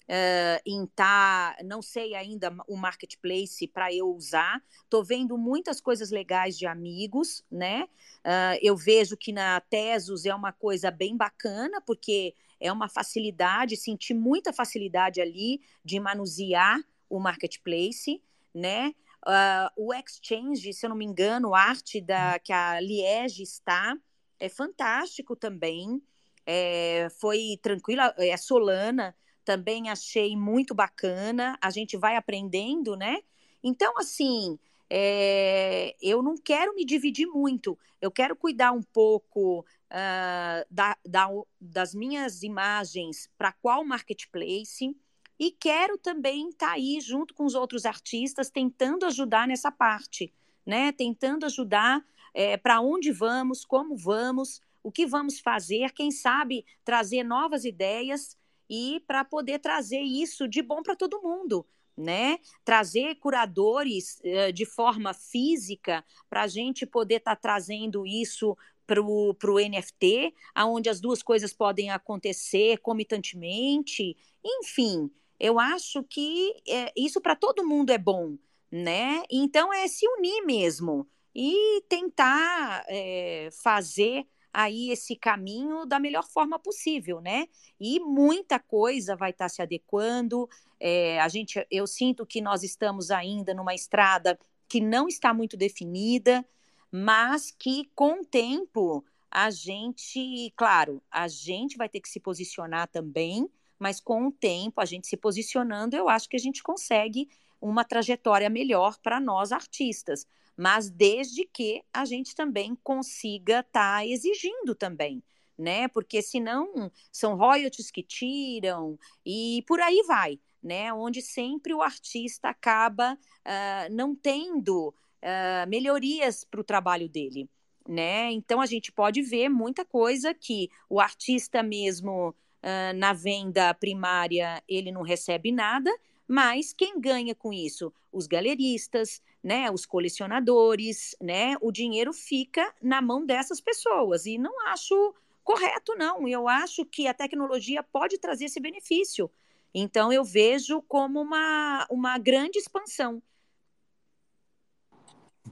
[0.09, 4.61] uh, em tá, não sei ainda o marketplace para eu usar.
[4.83, 7.87] Estou vendo muitas coisas legais de amigos, né?
[8.19, 13.77] Uh, eu vejo que na Tesos é uma coisa bem bacana, porque é uma facilidade,
[13.77, 18.21] senti muita facilidade ali de manusear o marketplace,
[18.53, 18.93] né?
[19.25, 23.97] Uh, o Exchange, se eu não me engano, arte da, que a Liege está,
[24.39, 26.01] é fantástico também.
[26.45, 31.57] É, foi tranquila, é Solana, também achei muito bacana.
[31.61, 33.19] A gente vai aprendendo, né?
[33.63, 34.57] Então, assim,
[34.89, 37.77] é, eu não quero me dividir muito.
[38.01, 41.27] Eu quero cuidar um pouco uh, da, da,
[41.59, 44.95] das minhas imagens para qual marketplace.
[45.39, 50.33] E quero também estar tá aí junto com os outros artistas, tentando ajudar nessa parte,
[50.65, 50.91] né?
[50.91, 57.23] Tentando ajudar é, para onde vamos, como vamos, o que vamos fazer, quem sabe trazer
[57.23, 58.37] novas ideias
[58.73, 61.63] e para poder trazer isso de bom para todo mundo.
[61.95, 62.39] Né?
[62.65, 68.57] Trazer curadores uh, de forma física para a gente poder estar tá trazendo isso
[68.87, 74.17] para o NFT, aonde as duas coisas podem acontecer comitantemente.
[74.43, 78.35] Enfim, eu acho que é, isso para todo mundo é bom,
[78.71, 79.23] né?
[79.31, 86.59] Então é se unir mesmo e tentar é, fazer aí esse caminho da melhor forma
[86.59, 87.47] possível, né?
[87.79, 90.47] E muita coisa vai estar tá se adequando.
[90.79, 94.37] É, a gente, eu sinto que nós estamos ainda numa estrada
[94.67, 96.45] que não está muito definida,
[96.91, 102.87] mas que com o tempo a gente, claro, a gente vai ter que se posicionar
[102.87, 103.49] também,
[103.79, 107.27] mas com o tempo a gente se posicionando, eu acho que a gente consegue
[107.59, 110.27] uma trajetória melhor para nós artistas.
[110.55, 115.23] Mas desde que a gente também consiga estar tá exigindo também,
[115.57, 115.87] né?
[115.87, 120.93] Porque senão são royalties que tiram e por aí vai, né?
[120.93, 127.49] Onde sempre o artista acaba uh, não tendo uh, melhorias para o trabalho dele,
[127.87, 128.31] né?
[128.31, 134.63] Então a gente pode ver muita coisa que o artista mesmo uh, na venda primária
[134.67, 135.91] ele não recebe nada,
[136.27, 137.93] mas quem ganha com isso?
[138.11, 141.55] Os galeristas, né, os colecionadores, né?
[141.59, 145.13] O dinheiro fica na mão dessas pessoas e não acho
[145.43, 146.27] correto não.
[146.27, 149.29] Eu acho que a tecnologia pode trazer esse benefício.
[149.73, 153.21] Então eu vejo como uma, uma grande expansão.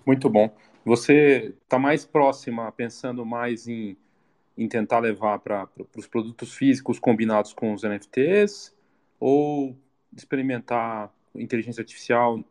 [0.05, 0.55] Muito bom.
[0.85, 3.97] Você está mais próxima, pensando mais em,
[4.57, 8.73] em tentar levar para os produtos físicos combinados com os NFTs
[9.19, 9.75] ou
[10.15, 12.43] experimentar inteligência artificial,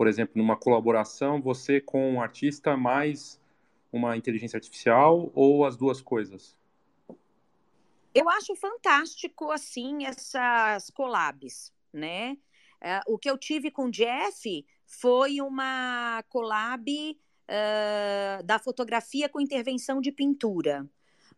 [0.00, 3.38] por exemplo, numa colaboração, você com um artista mais
[3.92, 6.56] uma inteligência artificial ou as duas coisas?
[8.14, 12.38] Eu acho fantástico, assim, essas collabs, né?
[12.80, 19.38] Uh, o que eu tive com o Jeff foi uma collab uh, da fotografia com
[19.38, 20.88] intervenção de pintura,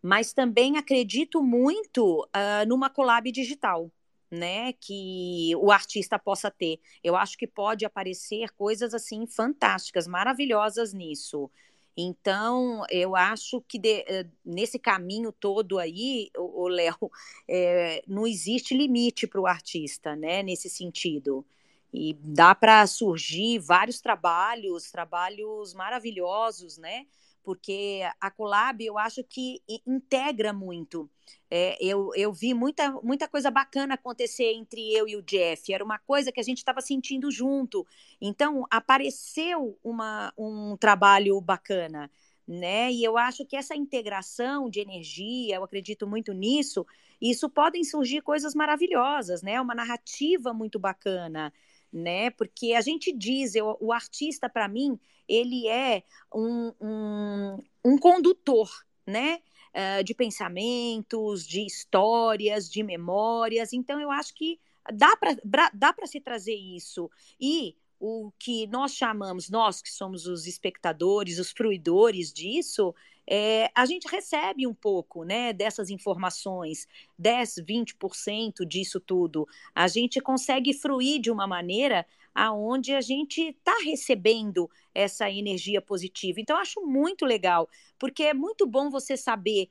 [0.01, 3.91] mas também acredito muito uh, numa collab digital,
[4.33, 6.79] né, que o artista possa ter.
[7.03, 11.49] Eu acho que pode aparecer coisas assim fantásticas, maravilhosas nisso.
[11.95, 17.11] Então, eu acho que de, eh, nesse caminho todo aí, o Léo,
[17.47, 21.45] é, não existe limite para o artista, né, nesse sentido.
[21.93, 27.05] E dá para surgir vários trabalhos, trabalhos maravilhosos, né?
[27.43, 31.09] Porque a Colab eu acho que integra muito.
[31.49, 35.83] É, eu, eu vi muita, muita coisa bacana acontecer entre eu e o Jeff, era
[35.83, 37.85] uma coisa que a gente estava sentindo junto.
[38.19, 42.09] Então, apareceu uma, um trabalho bacana.
[42.45, 42.91] Né?
[42.91, 46.85] E eu acho que essa integração de energia, eu acredito muito nisso,
[47.21, 49.61] isso podem surgir coisas maravilhosas, né?
[49.61, 51.53] Uma narrativa muito bacana
[51.93, 52.31] né?
[52.31, 58.69] Porque a gente diz, eu, o artista, para mim, ele é um, um, um condutor,
[59.05, 59.39] né?
[59.73, 63.73] Uh, de pensamentos, de histórias, de memórias.
[63.73, 64.59] Então, eu acho que
[64.93, 67.09] dá para dá se trazer isso.
[67.39, 72.93] E o que nós chamamos, nós que somos os espectadores, os fruidores disso,
[73.29, 79.47] é, a gente recebe um pouco né, dessas informações, 10, 20% disso tudo.
[79.73, 86.41] A gente consegue fruir de uma maneira aonde a gente está recebendo essa energia positiva.
[86.41, 89.69] Então, acho muito legal, porque é muito bom você saber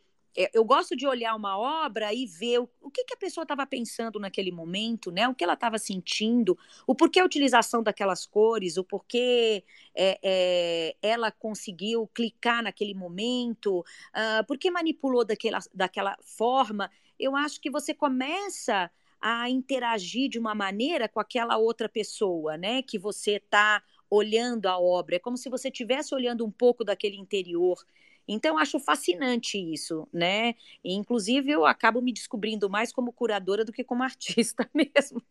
[0.52, 3.66] eu gosto de olhar uma obra e ver o, o que, que, a pessoa estava
[3.66, 5.28] pensando naquele momento, né?
[5.28, 9.64] O que ela estava sentindo, o porquê a utilização daquelas cores, o porquê
[9.94, 16.90] é, é, ela conseguiu clicar naquele momento, uh, por que manipulou daquela, daquela forma.
[17.18, 22.82] Eu acho que você começa a interagir de uma maneira com aquela outra pessoa, né?
[22.82, 25.16] Que você está olhando a obra.
[25.16, 27.78] É como se você estivesse olhando um pouco daquele interior.
[28.26, 30.54] Então, acho fascinante isso, né?
[30.84, 35.22] E, inclusive, eu acabo me descobrindo mais como curadora do que como artista mesmo,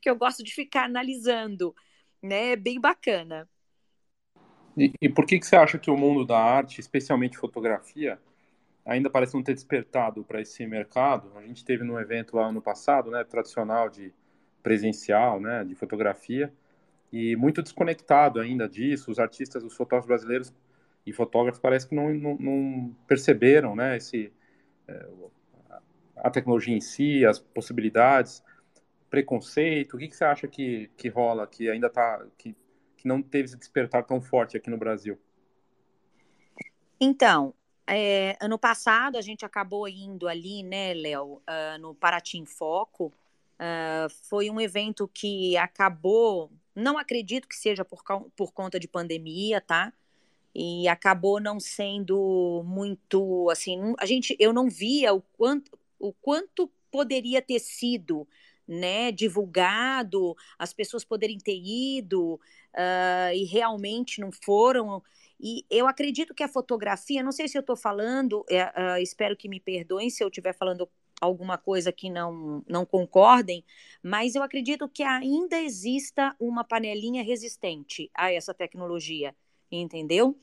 [0.00, 1.74] que eu gosto de ficar analisando,
[2.22, 2.52] né?
[2.52, 3.48] É bem bacana.
[4.76, 8.18] E, e por que, que você acha que o mundo da arte, especialmente fotografia,
[8.84, 11.30] ainda parece não ter despertado para esse mercado?
[11.36, 14.12] A gente teve num evento lá ano passado, né, tradicional de
[14.62, 16.52] presencial, né, de fotografia,
[17.12, 19.10] e muito desconectado ainda disso.
[19.10, 20.54] Os artistas, os fotógrafos brasileiros
[21.10, 24.32] e fotógrafos parece que não, não, não perceberam né, esse,
[24.88, 25.08] é,
[26.16, 28.42] a tecnologia em si, as possibilidades,
[29.08, 29.94] preconceito.
[29.94, 32.54] O que, que você acha que, que rola, que ainda está, que,
[32.96, 35.18] que não teve esse despertar tão forte aqui no Brasil?
[37.00, 37.54] Então,
[37.86, 43.12] é, ano passado a gente acabou indo ali, né, Léo, uh, no Paraty em Foco.
[43.58, 48.02] Uh, foi um evento que acabou, não acredito que seja por,
[48.36, 49.92] por conta de pandemia, tá?
[50.54, 56.70] E acabou não sendo muito assim a gente eu não via o quanto o quanto
[56.90, 58.26] poderia ter sido
[58.66, 62.40] né divulgado as pessoas poderem ter ido
[62.74, 65.02] uh, e realmente não foram.
[65.42, 69.48] E eu acredito que a fotografia não sei se eu estou falando uh, espero que
[69.48, 70.88] me perdoem se eu estiver falando
[71.20, 73.62] alguma coisa que não, não concordem,
[74.02, 79.34] mas eu acredito que ainda exista uma panelinha resistente a essa tecnologia
[79.70, 80.36] entendeu?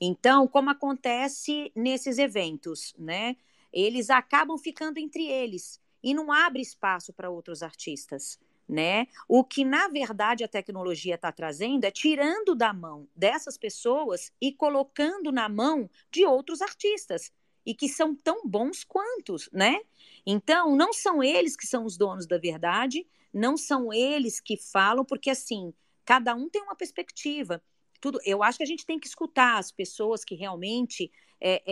[0.00, 3.36] Então, como acontece nesses eventos, né?
[3.72, 9.06] Eles acabam ficando entre eles e não abre espaço para outros artistas, né?
[9.28, 14.52] O que na verdade a tecnologia está trazendo é tirando da mão dessas pessoas e
[14.52, 17.30] colocando na mão de outros artistas
[17.66, 19.80] e que são tão bons quantos, né?
[20.24, 25.04] Então, não são eles que são os donos da verdade, não são eles que falam,
[25.04, 25.72] porque assim,
[26.04, 27.62] cada um tem uma perspectiva.
[28.00, 31.62] Tudo, eu acho que a gente tem que escutar as pessoas que realmente é,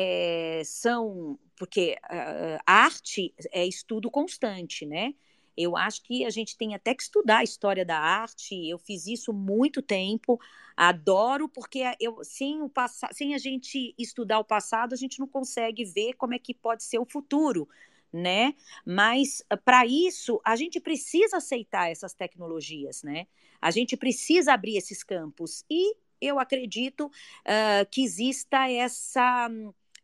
[0.61, 5.14] é, são, porque uh, arte é estudo constante, né?
[5.57, 8.55] Eu acho que a gente tem até que estudar a história da arte.
[8.68, 10.39] Eu fiz isso muito tempo,
[10.76, 12.70] adoro, porque eu, sem, o
[13.12, 16.85] sem a gente estudar o passado, a gente não consegue ver como é que pode
[16.85, 17.68] ser o futuro.
[18.11, 18.55] Né?
[18.87, 23.26] Mas para isso a gente precisa aceitar essas tecnologias, né?
[23.61, 29.48] A gente precisa abrir esses campos e eu acredito uh, que exista essa,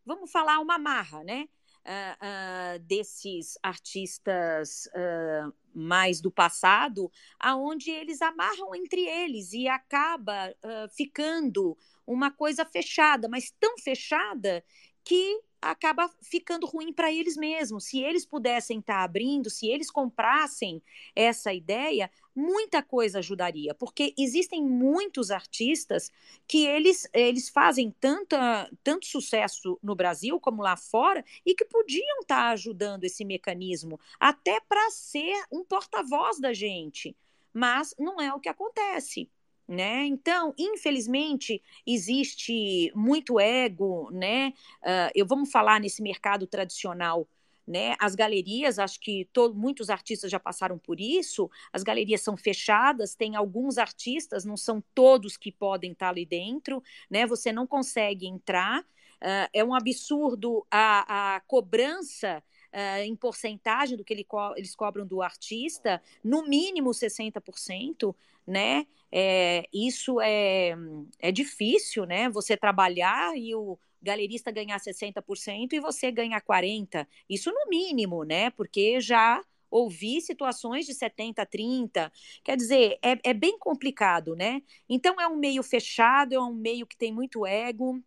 [0.05, 1.49] vamos falar, uma marra, né?
[1.85, 10.55] uh, uh, desses artistas uh, mais do passado, aonde eles amarram entre eles e acaba
[10.97, 14.65] ficando uma coisa fechada, mas tão fechada
[15.03, 15.41] que
[15.71, 17.85] acaba ficando ruim para eles mesmos.
[17.85, 20.83] Se eles pudessem estar tá abrindo, se eles comprassem
[21.15, 26.11] essa ideia, muita coisa ajudaria, porque existem muitos artistas
[26.47, 32.21] que eles, eles fazem tanta, tanto sucesso no Brasil como lá fora e que podiam
[32.21, 37.17] estar tá ajudando esse mecanismo até para ser um porta-voz da gente,
[37.53, 39.31] mas não é o que acontece.
[39.67, 40.05] Né?
[40.05, 44.53] Então, infelizmente, existe muito ego, né?
[44.83, 47.27] Uh, eu vamos falar nesse mercado tradicional
[47.67, 47.95] né?
[47.99, 51.51] As galerias, acho que todo, muitos artistas já passaram por isso.
[51.73, 56.83] As galerias são fechadas, tem alguns artistas, não são todos que podem estar ali dentro,
[57.11, 57.27] né?
[57.27, 58.83] Você não consegue entrar.
[58.83, 62.43] Uh, é um absurdo a, a cobrança
[62.75, 68.15] uh, em porcentagem do que ele co eles cobram do artista, no mínimo 60%,
[68.47, 68.87] né?
[69.11, 70.75] É, isso é,
[71.21, 72.29] é difícil, né?
[72.29, 77.07] Você trabalhar e o galerista ganhar 60% e você ganhar 40%.
[77.31, 78.51] Isso no mínimo, né?
[78.51, 82.13] Porque já ouvi situações de 70 a 30.
[82.45, 84.63] Quer dizer, é, é bem complicado, né?
[84.89, 88.03] Então é um meio fechado, é um meio que tem muito ego.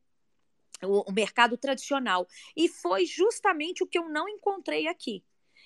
[0.83, 2.27] O, o mercado tradicional.
[2.55, 5.23] E foi justamente o que eu não encontrei aqui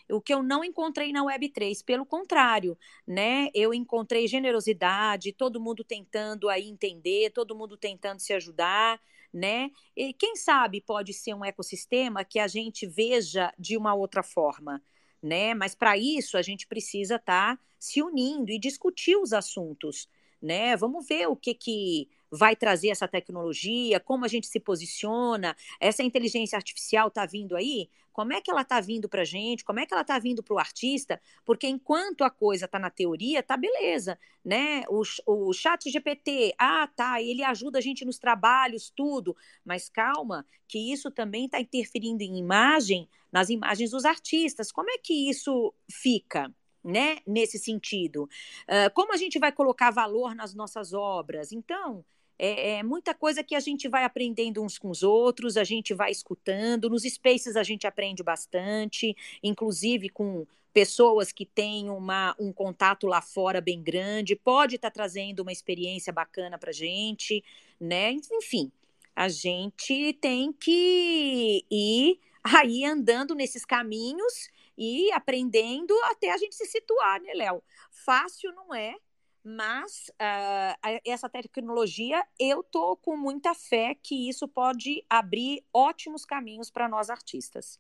[0.10, 3.50] o que eu não encontrei na Web3, pelo contrário, né?
[3.54, 9.00] Eu encontrei generosidade, todo mundo tentando aí entender, todo mundo tentando se ajudar,
[9.34, 9.72] né?
[9.96, 14.82] E quem sabe pode ser um ecossistema que a gente veja de uma outra forma,
[15.22, 15.54] né?
[15.54, 20.10] Mas para isso a gente precisa estar tá se unindo e discutir os assuntos,
[20.42, 20.76] né?
[20.76, 26.02] Vamos ver o que que vai trazer essa tecnologia, como a gente se posiciona, essa
[26.02, 29.80] inteligência artificial está vindo aí, como é que ela está vindo para a gente, como
[29.80, 33.42] é que ela está vindo para o artista, porque enquanto a coisa está na teoria,
[33.42, 34.84] tá beleza, né?
[34.90, 40.46] O, o chat GPT, ah, tá, ele ajuda a gente nos trabalhos, tudo, mas calma,
[40.68, 45.74] que isso também está interferindo em imagem, nas imagens dos artistas, como é que isso
[45.90, 46.54] fica?
[46.84, 51.52] Né, nesse sentido, uh, como a gente vai colocar valor nas nossas obras?
[51.52, 52.04] Então,
[52.44, 55.94] é, é, muita coisa que a gente vai aprendendo uns com os outros, a gente
[55.94, 56.90] vai escutando.
[56.90, 63.22] Nos spaces a gente aprende bastante, inclusive com pessoas que têm uma, um contato lá
[63.22, 67.44] fora bem grande, pode estar tá trazendo uma experiência bacana para gente,
[67.80, 68.12] né?
[68.32, 68.72] Enfim,
[69.16, 76.66] a gente tem que ir aí andando nesses caminhos e aprendendo até a gente se
[76.66, 77.62] situar, né, Léo?
[77.92, 78.96] Fácil não é,
[79.44, 86.70] mas uh, essa tecnologia, eu tô com muita fé que isso pode abrir ótimos caminhos
[86.70, 87.80] para nós artistas.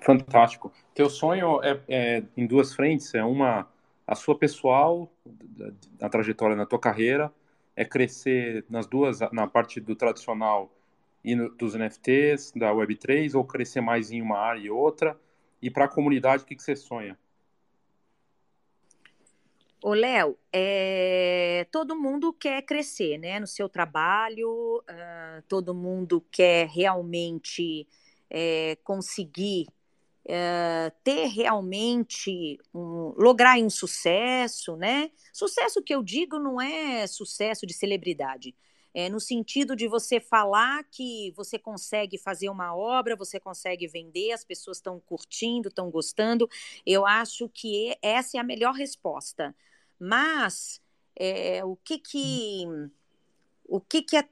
[0.00, 0.72] Fantástico.
[0.94, 3.68] Teu sonho é, é, em duas frentes, é uma
[4.06, 5.12] a sua pessoal,
[6.00, 7.30] a trajetória na tua carreira,
[7.76, 10.72] é crescer nas duas, na parte do tradicional
[11.22, 15.18] e no, dos NFTs, da Web3, ou crescer mais em uma área e outra?
[15.60, 17.18] E para a comunidade, o que, que você sonha?
[19.82, 21.66] Ô, Léo, é...
[21.70, 27.86] todo mundo quer crescer, né, no seu trabalho, uh, todo mundo quer realmente
[28.30, 29.66] é, conseguir
[30.28, 35.10] é, ter realmente um, lograr um sucesso, né?
[35.32, 38.54] Sucesso que eu digo não é sucesso de celebridade,
[38.94, 44.32] é no sentido de você falar que você consegue fazer uma obra, você consegue vender,
[44.32, 46.48] as pessoas estão curtindo, estão gostando.
[46.84, 49.54] Eu acho que essa é a melhor resposta.
[49.98, 50.80] Mas
[51.14, 52.64] é, o que que
[53.68, 54.28] o que que é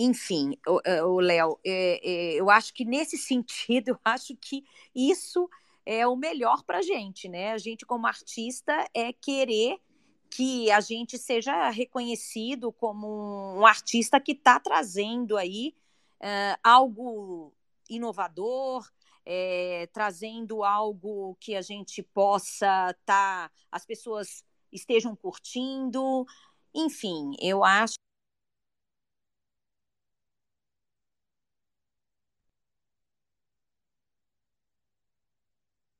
[0.00, 4.64] enfim, o, o Léo, é, eu acho que nesse sentido, eu acho que
[4.94, 5.48] isso
[5.84, 7.52] é o melhor para a gente, né?
[7.52, 9.78] A gente, como artista, é querer
[10.30, 15.74] que a gente seja reconhecido como um artista que está trazendo aí
[16.20, 17.54] uh, algo
[17.88, 18.88] inovador,
[19.24, 26.26] é, trazendo algo que a gente possa estar, tá, as pessoas estejam curtindo,
[26.74, 27.96] enfim, eu acho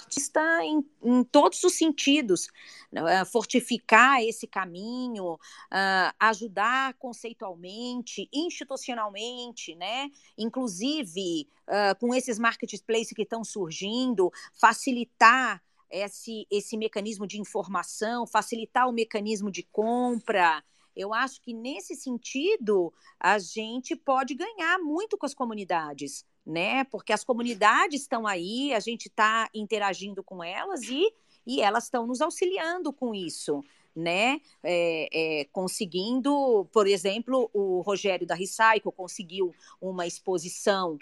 [0.08, 2.46] artista em, em todos os sentidos,
[2.94, 10.10] uh, fortificar esse caminho, uh, ajudar conceitualmente, institucionalmente, né?
[10.36, 18.88] Inclusive uh, com esses marketplaces que estão surgindo, facilitar esse, esse mecanismo de informação, facilitar
[18.88, 20.64] o mecanismo de compra.
[20.96, 26.84] Eu acho que nesse sentido a gente pode ganhar muito com as comunidades né?
[26.84, 31.12] Porque as comunidades estão aí, a gente está interagindo com elas e,
[31.46, 33.62] e elas estão nos auxiliando com isso.
[33.96, 35.08] Né, é,
[35.40, 40.96] é, conseguindo, por exemplo, o Rogério da Recycle conseguiu uma exposição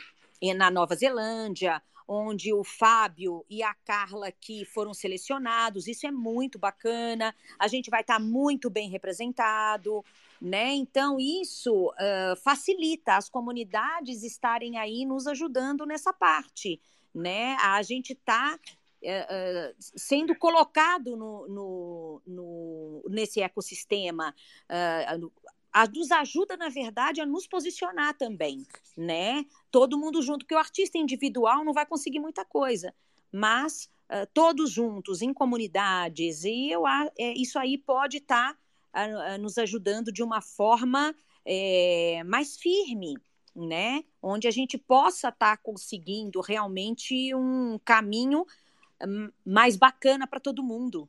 [0.57, 5.87] na Nova Zelândia, onde o Fábio e a Carla que foram selecionados.
[5.87, 7.35] Isso é muito bacana.
[7.59, 10.05] A gente vai estar tá muito bem representado
[10.41, 10.75] né?
[10.75, 16.81] Então, isso uh, facilita as comunidades estarem aí nos ajudando nessa parte,
[17.15, 17.57] né?
[17.61, 24.35] A gente está uh, uh, sendo colocado no, no, no, nesse ecossistema,
[25.83, 28.67] a, nos ajuda, na verdade, a nos posicionar também,
[28.97, 29.45] né?
[29.71, 32.95] Todo mundo junto, porque o artista individual não vai conseguir muita coisa,
[33.33, 33.91] mas
[34.33, 38.55] todos juntos, em comunidades, e eu, é, isso aí pode estar...
[38.55, 38.59] Tá
[38.97, 41.15] a nos ajudando de uma forma
[41.45, 43.15] é, mais firme,
[43.55, 44.03] né?
[44.23, 48.47] Onde a gente possa estar tá conseguindo realmente um caminho
[49.07, 51.07] hum, mais bacana para todo mundo.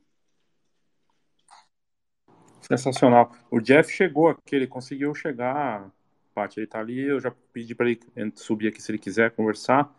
[2.68, 3.32] Sensacional.
[3.50, 5.90] O Jeff chegou aqui, ele conseguiu chegar.
[6.34, 7.00] Paty, ele está ali.
[7.00, 8.00] Eu já pedi para ele
[8.34, 9.92] subir aqui se ele quiser conversar.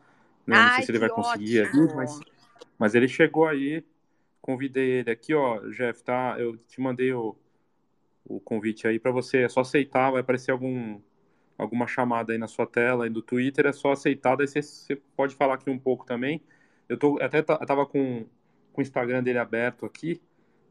[0.45, 0.55] Né?
[0.55, 2.20] Não sei se ele vai conseguir ali, mas,
[2.78, 3.84] mas ele chegou aí.
[4.41, 6.36] Convidei ele aqui, ó, Jeff, tá?
[6.39, 7.36] Eu te mandei o,
[8.26, 9.39] o convite aí para você.
[9.39, 10.99] É só aceitar, vai aparecer algum,
[11.59, 14.95] alguma chamada aí na sua tela aí do Twitter, é só aceitar, daí você, você
[14.95, 16.41] pode falar aqui um pouco também.
[16.88, 18.26] Eu tô, até tava com,
[18.72, 20.22] com o Instagram dele aberto aqui,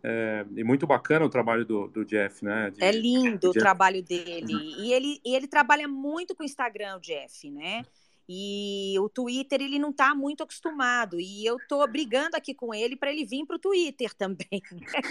[0.02, 2.70] é, e muito bacana o trabalho do, do Jeff, né?
[2.70, 4.52] De, é lindo o trabalho dele.
[4.78, 7.84] E ele, e ele trabalha muito com o Instagram, o Jeff, né?
[8.28, 11.18] E o Twitter ele não está muito acostumado.
[11.18, 14.62] E eu estou brigando aqui com ele para ele vir para o Twitter também.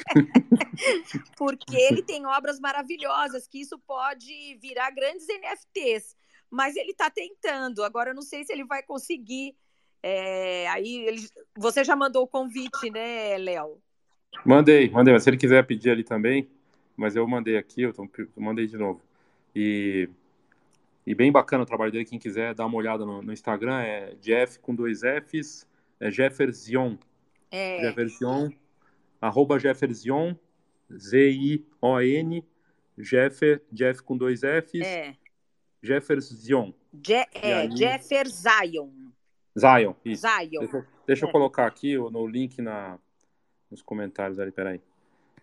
[1.35, 6.15] Porque ele tem obras maravilhosas, que isso pode virar grandes NFTs.
[6.49, 7.83] Mas ele está tentando.
[7.83, 9.55] Agora eu não sei se ele vai conseguir.
[10.03, 11.27] É, aí ele,
[11.57, 13.81] você já mandou o convite, né, Léo?
[14.45, 15.13] Mandei, mandei.
[15.13, 16.47] Mas se ele quiser pedir ali também,
[16.95, 19.01] mas eu mandei aqui, eu, tô, eu mandei de novo.
[19.55, 20.09] E
[21.07, 24.13] e bem bacana o trabalho dele, quem quiser dar uma olhada no, no Instagram, é
[24.19, 25.65] Jeff com dois Fs,
[26.01, 26.97] é Jefferson.
[27.49, 27.79] É.
[27.79, 28.51] Jefferson,
[29.21, 30.35] arroba Jefferson,
[30.93, 32.43] Z-I-O-N,
[32.97, 35.15] Jeff, Jeff com dois Fs, é.
[35.81, 36.73] Jefferson.
[37.01, 37.77] Je é, aí...
[37.77, 38.89] Jeffer Zion.
[39.57, 40.27] Zion, isso.
[40.27, 40.59] Zion.
[40.59, 41.29] Deixa, deixa é.
[41.29, 42.99] eu colocar aqui no link na,
[43.69, 44.81] nos comentários ali, peraí.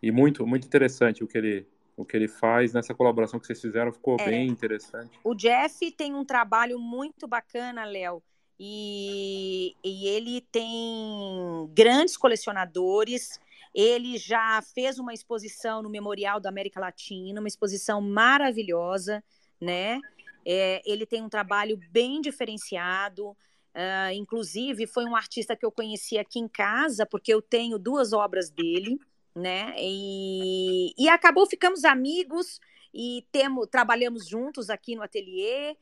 [0.02, 1.66] E muito, muito interessante o que ele,
[1.96, 4.24] o que ele faz nessa colaboração que vocês fizeram ficou é.
[4.26, 5.18] bem interessante.
[5.22, 8.22] O Jeff tem um trabalho muito bacana, Léo,
[8.58, 13.40] e, e ele tem grandes colecionadores.
[13.74, 19.22] Ele já fez uma exposição no Memorial da América Latina, uma exposição maravilhosa,
[19.60, 20.00] né?
[20.46, 23.36] É, ele tem um trabalho bem diferenciado.
[23.74, 28.12] Uh, inclusive, foi um artista que eu conheci aqui em casa, porque eu tenho duas
[28.12, 29.00] obras dele
[29.34, 29.74] né?
[29.78, 32.60] E, e acabou ficamos amigos
[32.92, 35.76] e temos trabalhamos juntos aqui no ateliê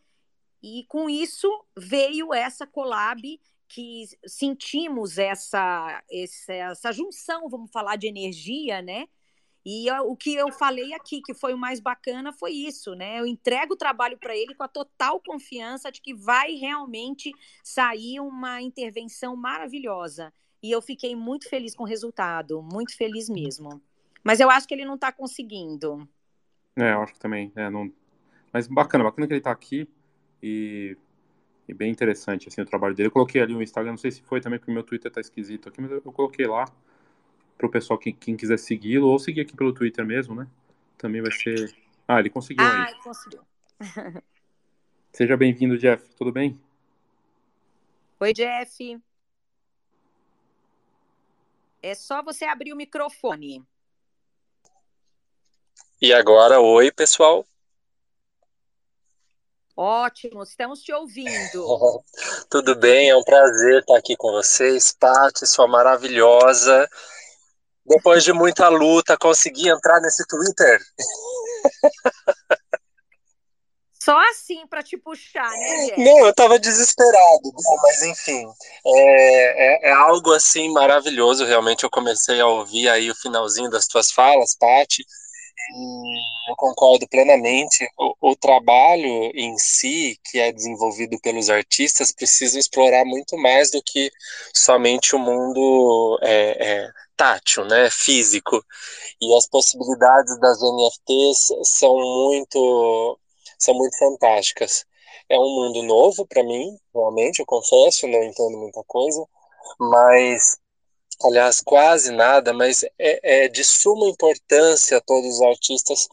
[0.62, 8.06] e com isso veio essa collab que sentimos essa, essa, essa junção, vamos falar de
[8.06, 9.06] energia, né?
[9.64, 13.20] E eu, o que eu falei aqui, que foi o mais bacana, foi isso, né?
[13.20, 17.32] Eu entrego o trabalho para ele com a total confiança de que vai realmente
[17.62, 20.32] sair uma intervenção maravilhosa.
[20.60, 23.80] E eu fiquei muito feliz com o resultado, muito feliz mesmo.
[24.24, 26.08] Mas eu acho que ele não está conseguindo.
[26.76, 27.52] É, eu acho que também.
[27.54, 27.92] É, não...
[28.52, 29.88] Mas bacana, bacana que ele está aqui
[30.42, 30.96] e...
[31.68, 33.08] e, bem interessante assim, o trabalho dele.
[33.08, 35.20] Eu coloquei ali o Instagram, não sei se foi também porque o meu Twitter está
[35.20, 36.64] esquisito aqui, mas eu coloquei lá
[37.62, 40.48] para o pessoal que, quem quiser segui-lo ou seguir aqui pelo Twitter mesmo, né?
[40.98, 41.72] Também vai ser.
[42.08, 42.92] Ah, ele conseguiu ah, aí.
[42.92, 43.40] Ah, conseguiu.
[45.12, 46.04] Seja bem-vindo, Jeff.
[46.16, 46.60] Tudo bem?
[48.18, 49.00] Oi, Jeff.
[51.80, 53.64] É só você abrir o microfone.
[56.00, 57.46] E agora, oi, pessoal.
[59.76, 62.02] Ótimo, estamos te ouvindo.
[62.50, 64.92] Tudo bem, é um prazer estar aqui com vocês.
[64.92, 66.88] Paty, sua maravilhosa.
[67.84, 70.80] Depois de muita luta, consegui entrar nesse Twitter.
[74.02, 75.90] Só assim para te puxar, né?
[75.96, 77.52] Não, eu tava desesperado,
[77.84, 78.48] mas enfim,
[78.84, 81.44] é, é, é, algo assim maravilhoso.
[81.44, 85.04] Realmente, eu comecei a ouvir aí o finalzinho das tuas falas, Paty,
[85.70, 87.86] e eu concordo plenamente.
[87.96, 93.80] O, o, trabalho em si, que é desenvolvido pelos artistas, precisa explorar muito mais do
[93.80, 94.10] que
[94.52, 98.64] somente o mundo é, é, tátil, né, físico.
[99.20, 103.18] E as possibilidades das NFTs são muito
[103.58, 104.84] são muito fantásticas.
[105.28, 109.24] É um mundo novo para mim, realmente, eu confesso, não entendo muita coisa,
[109.78, 110.56] mas,
[111.24, 116.08] aliás, quase nada, mas é, é de suma importância todos os artistas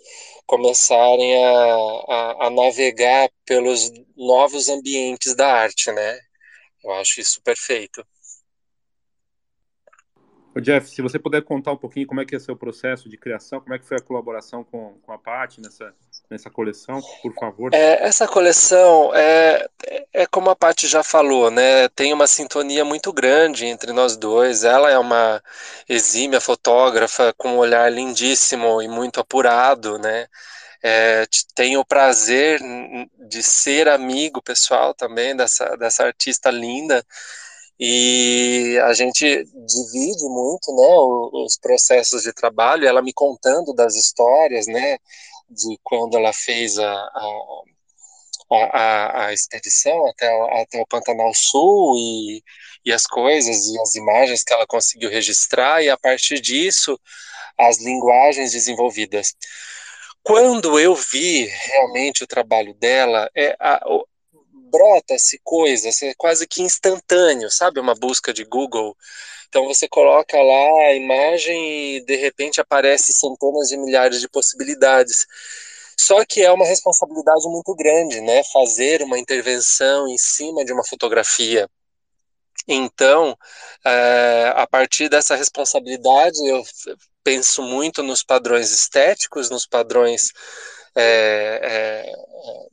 [0.46, 1.76] começarem a,
[2.08, 6.20] a, a navegar pelos novos ambientes da arte, né?
[6.84, 8.06] Eu acho isso perfeito.
[10.56, 13.18] Ô Jeff, se você puder contar um pouquinho como é que é seu processo de
[13.18, 15.94] criação, como é que foi a colaboração com, com a Paty nessa,
[16.30, 17.74] nessa coleção, por favor.
[17.74, 19.68] É, essa coleção é,
[20.12, 21.88] é como a Paty já falou, né?
[21.90, 24.64] Tem uma sintonia muito grande entre nós dois.
[24.64, 25.42] Ela é uma
[25.88, 30.28] exímia fotógrafa com um olhar lindíssimo e muito apurado, né?
[30.82, 32.60] É, tenho o prazer
[33.28, 37.06] de ser amigo pessoal também dessa, dessa artista linda
[37.80, 44.68] e a gente divide muito, né, os processos de trabalho, ela me contando das histórias,
[44.68, 44.98] né,
[45.50, 47.30] de quando ela fez a, a,
[48.52, 52.44] a, a expedição até, até o Pantanal Sul e,
[52.86, 57.00] e as coisas e as imagens que ela conseguiu registrar, e a partir disso,
[57.58, 59.34] as linguagens desenvolvidas.
[60.22, 63.80] Quando eu vi realmente o trabalho dela, é a,
[64.70, 67.80] brota-se coisas, é quase que instantâneo, sabe?
[67.80, 68.96] Uma busca de Google.
[69.50, 75.26] Então você coloca lá a imagem e de repente aparece centenas de milhares de possibilidades.
[75.98, 78.42] Só que é uma responsabilidade muito grande, né?
[78.54, 81.68] Fazer uma intervenção em cima de uma fotografia.
[82.68, 83.36] Então,
[83.84, 86.64] é, a partir dessa responsabilidade, eu
[87.24, 90.32] penso muito nos padrões estéticos, nos padrões
[90.96, 92.70] é, é,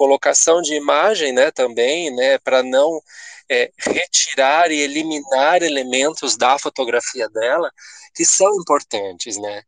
[0.00, 3.02] colocação de imagem, né, também, né, para não
[3.50, 7.70] é, retirar e eliminar elementos da fotografia dela
[8.14, 9.62] que são importantes, né?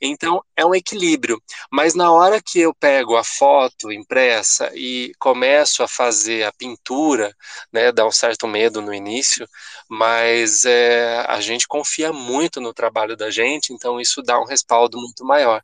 [0.00, 1.40] Então é um equilíbrio.
[1.70, 7.32] Mas na hora que eu pego a foto impressa e começo a fazer a pintura,
[7.72, 9.48] né, dá um certo medo no início,
[9.88, 14.98] mas é, a gente confia muito no trabalho da gente, então isso dá um respaldo
[14.98, 15.62] muito maior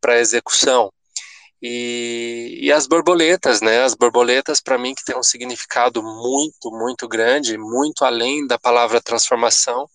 [0.00, 0.92] para a execução.
[1.66, 3.82] E, e, as borboletas, né?
[3.84, 9.00] As borboletas, para mim, que tem um significado muito, muito grande, muito além da palavra
[9.00, 9.88] transformação.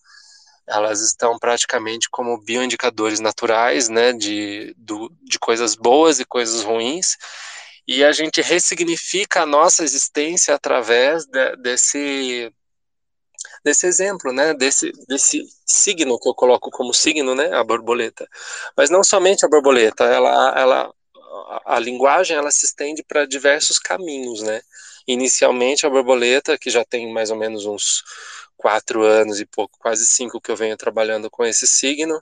[0.67, 4.13] Elas estão praticamente como bioindicadores naturais, né?
[4.13, 7.17] De, do, de coisas boas e coisas ruins.
[7.88, 12.51] E a gente ressignifica a nossa existência através de, desse
[13.63, 18.28] desse exemplo, né, desse, desse signo que eu coloco como signo, né, a borboleta.
[18.76, 20.93] Mas não somente a borboleta, ela, ela
[21.66, 24.62] a, linguagem ela se estende para diversos caminhos, né?
[25.08, 28.04] Inicialmente a borboleta, que já tem mais ou menos uns
[28.56, 32.22] quatro anos e pouco, quase cinco que eu venho trabalhando com esse signo,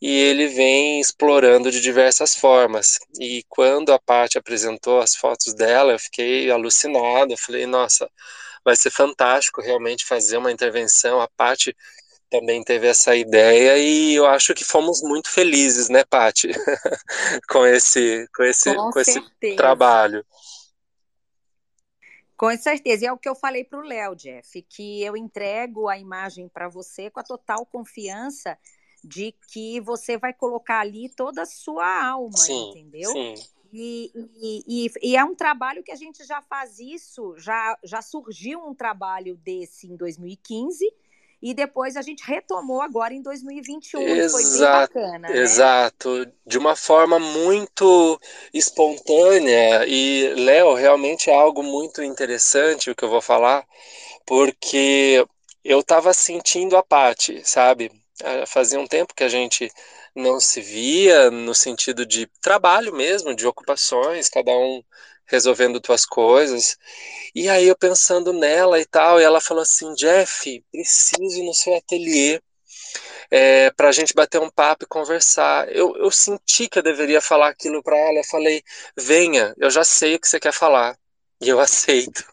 [0.00, 2.98] e ele vem explorando de diversas formas.
[3.18, 8.08] E quando a Paty apresentou as fotos dela, eu fiquei alucinado, eu falei, nossa,
[8.64, 11.20] vai ser fantástico realmente fazer uma intervenção.
[11.20, 11.74] A Paty
[12.30, 16.48] também teve essa ideia e eu acho que fomos muito felizes, né, Pati,
[17.48, 19.20] com esse com esse com, com esse
[19.56, 20.24] trabalho.
[22.36, 25.88] Com certeza, e é o que eu falei para o Léo, Jeff, que eu entrego
[25.88, 28.56] a imagem para você com a total confiança
[29.02, 33.10] de que você vai colocar ali toda a sua alma, sim, entendeu?
[33.10, 33.34] Sim.
[33.72, 38.00] E, e, e, e, é um trabalho que a gente já faz isso, já, já
[38.00, 40.90] surgiu um trabalho desse em 2015,
[41.40, 45.28] e depois a gente retomou agora em 2021, exato, foi bem bacana.
[45.28, 45.38] Né?
[45.38, 48.20] Exato, de uma forma muito
[48.52, 53.64] espontânea e Léo, realmente é algo muito interessante o que eu vou falar,
[54.26, 55.24] porque
[55.64, 57.90] eu estava sentindo a parte, sabe?
[58.22, 59.70] Ah, fazia um tempo que a gente
[60.14, 64.82] não se via no sentido de trabalho mesmo, de ocupações, cada um
[65.28, 66.76] resolvendo tuas coisas.
[67.34, 71.54] E aí eu pensando nela e tal, e ela falou assim: Jeff, preciso ir no
[71.54, 72.40] seu ateliê.
[73.30, 75.68] é, para a gente bater um papo e conversar.
[75.74, 78.18] Eu, eu senti que eu deveria falar aquilo para ela.
[78.18, 78.62] Eu falei:
[78.96, 80.96] venha, eu já sei o que você quer falar.
[81.40, 82.24] E eu aceito.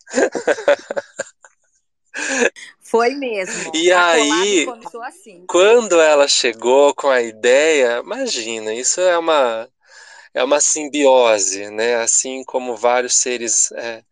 [2.82, 3.72] Foi mesmo.
[3.74, 4.66] E a aí,
[5.08, 5.46] assim.
[5.48, 9.70] quando ela chegou com a ideia, imagina, isso é uma
[10.36, 11.96] é uma simbiose, né?
[11.96, 14.04] Assim como vários seres é,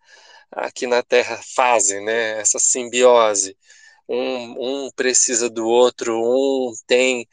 [0.51, 2.39] aqui na Terra fazem, né?
[2.41, 3.57] Essa simbiose.
[4.09, 7.27] Um, um precisa do outro, um tem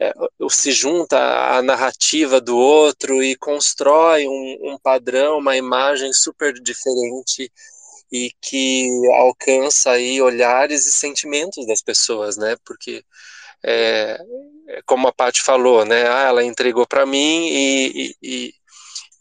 [0.00, 0.12] é,
[0.50, 7.52] se junta à narrativa do outro e constrói um, um padrão, uma imagem super diferente
[8.12, 12.56] e que alcança aí olhares e sentimentos das pessoas, né?
[12.64, 13.04] Porque
[13.62, 14.18] é,
[14.86, 16.08] como a Paty falou, né?
[16.08, 18.54] Ah, ela entregou para mim e, e, e,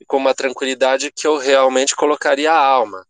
[0.08, 3.06] com uma tranquilidade que eu realmente colocaria a alma.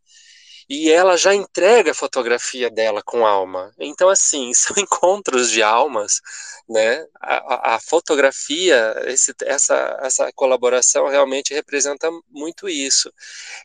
[0.69, 3.73] E ela já entrega a fotografia dela com alma.
[3.79, 6.21] Então, assim, são encontros de almas,
[6.69, 7.05] né?
[7.19, 13.11] A, a fotografia, esse, essa, essa colaboração realmente representa muito isso.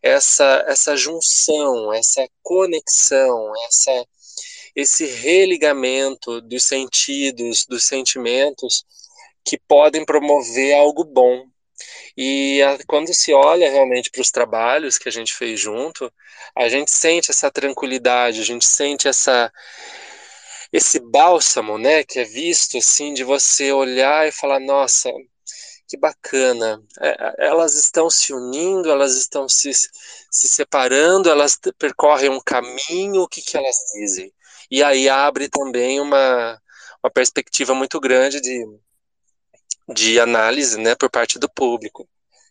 [0.02, 4.06] Essa, essa junção, essa conexão, essa
[4.74, 8.84] esse religamento dos sentidos, dos sentimentos
[9.44, 11.46] que podem promover algo bom.
[12.16, 16.12] E a, quando se olha realmente para os trabalhos que a gente fez junto,
[16.56, 19.52] a gente sente essa tranquilidade, a gente sente essa
[20.72, 25.08] esse bálsamo, né, que é visto assim de você olhar e falar, nossa,
[25.94, 26.82] que bacana.
[27.00, 33.28] É, elas estão se unindo, elas estão se, se separando, elas percorrem um caminho, o
[33.28, 34.32] que, que elas dizem?
[34.70, 36.60] E aí abre também uma,
[37.02, 38.64] uma perspectiva muito grande de,
[39.88, 42.08] de análise né, por parte do público.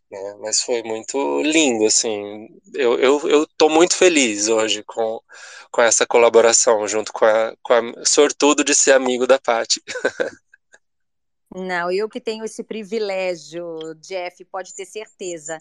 [0.10, 0.36] Né?
[0.40, 2.48] Mas foi muito lindo, assim.
[2.74, 5.20] Eu, eu, eu muito feliz hoje com,
[5.72, 9.82] com essa colaboração, junto com a, com a sortudo de ser amigo da Paty.
[11.56, 15.58] Não, eu que tenho esse privilégio, Jeff, pode ter certeza.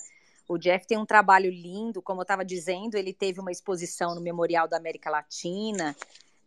[0.48, 4.20] O Jeff tem um trabalho lindo, como eu estava dizendo, ele teve uma exposição no
[4.20, 5.96] Memorial da América Latina,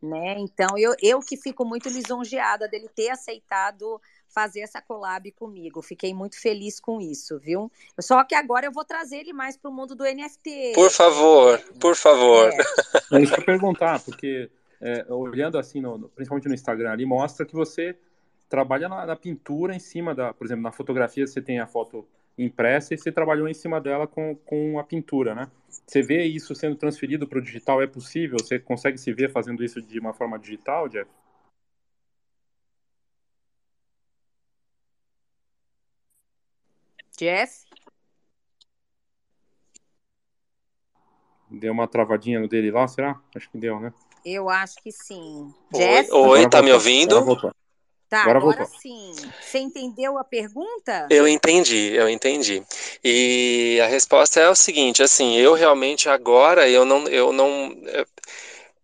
[0.01, 0.35] né?
[0.37, 5.81] Então, eu, eu que fico muito lisonjeada dele ter aceitado fazer essa collab comigo.
[5.81, 7.71] Fiquei muito feliz com isso, viu?
[7.99, 10.73] Só que agora eu vou trazer ele mais para o mundo do NFT.
[10.75, 12.49] Por favor, por favor.
[12.49, 14.49] É, é isso que eu perguntar, porque
[14.81, 17.97] é, olhando assim, no, principalmente no Instagram ali, mostra que você
[18.49, 22.07] trabalha na, na, pintura em cima da, por exemplo, na fotografia você tem a foto
[22.37, 25.49] impressa e você trabalhou em cima dela com, com a pintura, né?
[25.85, 27.81] Você vê isso sendo transferido para o digital?
[27.81, 28.37] É possível?
[28.41, 31.09] Você consegue se ver fazendo isso de uma forma digital, Jeff?
[37.17, 37.63] Jeff?
[41.49, 43.21] Deu uma travadinha no dele lá, será?
[43.35, 43.93] Acho que deu, né?
[44.25, 45.53] Eu acho que sim.
[45.71, 46.11] Oi, Jeff?
[46.11, 47.23] Oi tá me ouvindo?
[48.09, 49.11] Tá, agora, agora sim.
[49.41, 51.07] Você entendeu a pergunta?
[51.09, 52.63] Eu entendi, eu entendi.
[53.03, 57.75] E a resposta é o seguinte, assim, eu realmente agora eu não eu não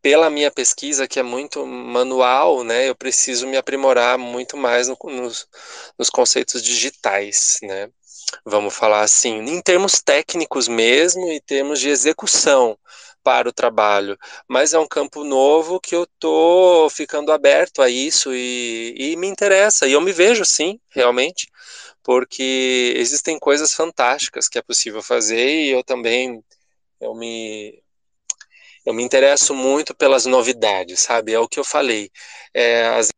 [0.01, 4.97] pela minha pesquisa que é muito manual, né, eu preciso me aprimorar muito mais no,
[5.03, 5.47] nos,
[5.97, 7.89] nos conceitos digitais, né?
[8.45, 12.77] Vamos falar assim, em termos técnicos mesmo e termos de execução
[13.23, 14.17] para o trabalho,
[14.47, 19.27] mas é um campo novo que eu tô ficando aberto a isso e, e me
[19.27, 21.47] interessa, e eu me vejo sim, realmente,
[22.03, 26.43] porque existem coisas fantásticas que é possível fazer e eu também
[26.99, 27.81] eu me
[28.85, 31.33] eu me interesso muito pelas novidades, sabe?
[31.33, 32.11] É o que eu falei.
[32.53, 33.09] É, as...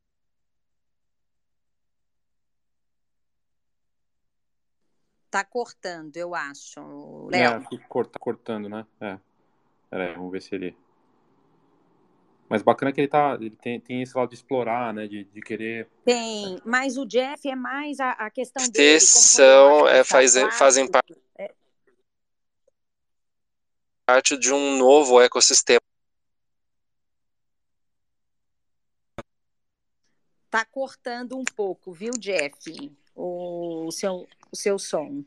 [5.30, 7.28] Tá cortando, eu acho.
[7.30, 7.66] Léo.
[7.72, 8.86] É, corta, cortando, né?
[8.99, 9.18] É.
[9.94, 10.76] Peraí, vamos ver se ele.
[12.50, 13.36] Mas bacana que ele tá.
[13.36, 15.08] Ele tem, tem esse lado de explorar, né?
[15.08, 15.88] De, de querer.
[16.04, 19.00] Tem, mas o Jeff é mais a, a questão dele.
[19.00, 21.16] São, é, faz, fazem parte.
[21.38, 21.54] É...
[24.04, 25.80] Parte de um novo ecossistema.
[30.50, 32.91] Tá cortando um pouco, viu, Jeff?
[33.16, 35.24] O, o seu, o seu som.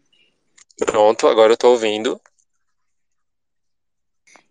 [0.76, 2.20] Pronto, agora eu tô ouvindo.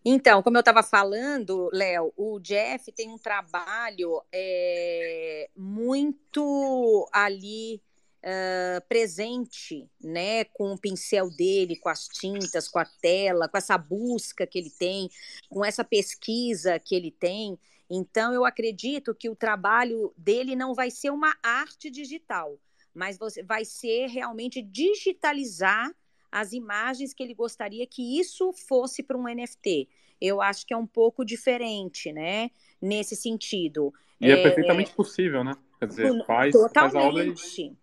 [0.07, 7.81] Então, como eu estava falando, Léo, o Jeff tem um trabalho é, muito ali
[8.25, 13.79] uh, presente, né, com o pincel dele, com as tintas, com a tela, com essa
[13.79, 15.09] busca que ele tem,
[15.49, 17.57] com essa pesquisa que ele tem.
[17.89, 22.59] Então, eu acredito que o trabalho dele não vai ser uma arte digital,
[22.93, 25.91] mas vai ser realmente digitalizar
[26.35, 29.87] as imagens que ele gostaria que isso fosse para um NFT.
[30.19, 32.51] Eu acho que é um pouco diferente, né?
[32.81, 33.93] Nesse sentido.
[34.19, 35.53] E é, é perfeitamente possível, né?
[35.79, 37.33] Quer dizer, faz, faz a obra e,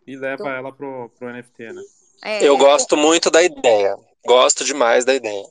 [0.07, 1.83] e leva ela pro, pro NFT, né?
[2.23, 3.97] É, eu gosto muito da ideia.
[4.23, 5.47] Gosto demais da ideia.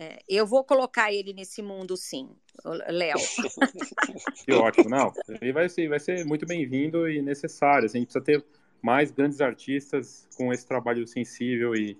[0.00, 2.28] É, eu vou colocar ele nesse mundo, sim,
[2.88, 3.16] Léo.
[4.44, 5.12] que ótimo, não.
[5.40, 7.86] Ele vai ser, vai ser muito bem-vindo e necessário.
[7.86, 8.44] Assim, a gente precisa ter
[8.82, 11.96] mais grandes artistas com esse trabalho sensível e,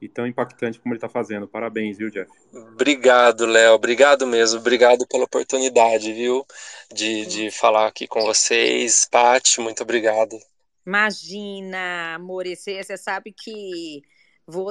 [0.00, 1.46] e tão impactante como ele está fazendo.
[1.46, 2.30] Parabéns, viu, Jeff?
[2.52, 3.74] Obrigado, Léo.
[3.74, 4.60] Obrigado mesmo.
[4.60, 6.44] Obrigado pela oportunidade, viu,
[6.92, 9.06] de, de falar aqui com vocês.
[9.10, 10.38] Pati, muito obrigado.
[10.86, 14.02] Imagina, amor, você, você sabe que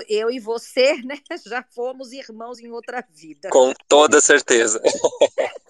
[0.09, 3.49] eu e você, né, já fomos irmãos em outra vida.
[3.49, 4.81] Com toda certeza.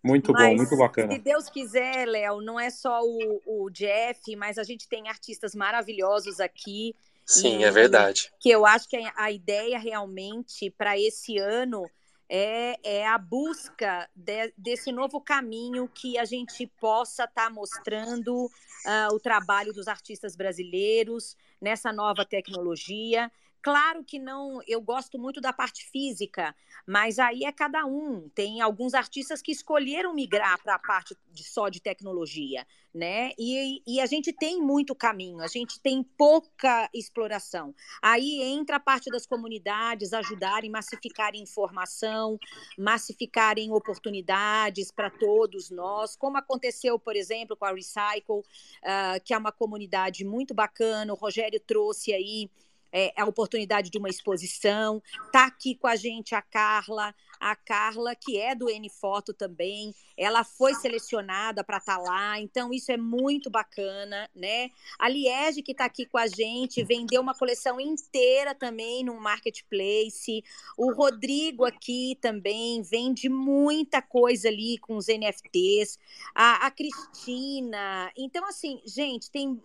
[0.00, 1.12] Muito mas, bom, muito bacana.
[1.12, 5.56] Se Deus quiser, Léo, não é só o, o, Jeff, mas a gente tem artistas
[5.56, 6.94] maravilhosos aqui.
[7.28, 8.32] Sim, é verdade.
[8.40, 11.84] Que eu acho que a ideia realmente para esse ano
[12.26, 18.46] é, é a busca de, desse novo caminho que a gente possa estar tá mostrando
[18.46, 25.40] uh, o trabalho dos artistas brasileiros nessa nova tecnologia Claro que não, eu gosto muito
[25.40, 26.54] da parte física,
[26.86, 28.28] mas aí é cada um.
[28.30, 33.32] Tem alguns artistas que escolheram migrar para a parte de, só de tecnologia, né?
[33.36, 37.74] E, e a gente tem muito caminho, a gente tem pouca exploração.
[38.00, 42.38] Aí entra a parte das comunidades ajudarem, massificarem informação,
[42.78, 49.38] massificarem oportunidades para todos nós, como aconteceu, por exemplo, com a Recycle, uh, que é
[49.38, 51.12] uma comunidade muito bacana.
[51.12, 52.48] O Rogério trouxe aí
[52.92, 55.02] é, a oportunidade de uma exposição.
[55.26, 59.94] Está aqui com a gente a Carla, a Carla, que é do N Foto também,
[60.16, 64.70] ela foi selecionada para estar tá lá, então isso é muito bacana, né?
[64.98, 70.42] A Liege, que está aqui com a gente, vendeu uma coleção inteira também no marketplace.
[70.76, 75.98] O Rodrigo aqui também vende muita coisa ali com os NFTs.
[76.34, 78.10] A, a Cristina.
[78.16, 79.60] Então, assim, gente, tem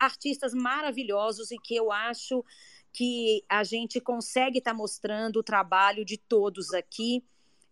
[0.00, 2.44] artistas maravilhosos e que eu acho
[2.98, 7.22] que a gente consegue estar tá mostrando o trabalho de todos aqui,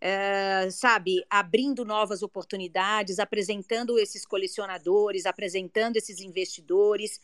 [0.00, 7.20] é, sabe, abrindo novas oportunidades, apresentando esses colecionadores, apresentando esses investidores.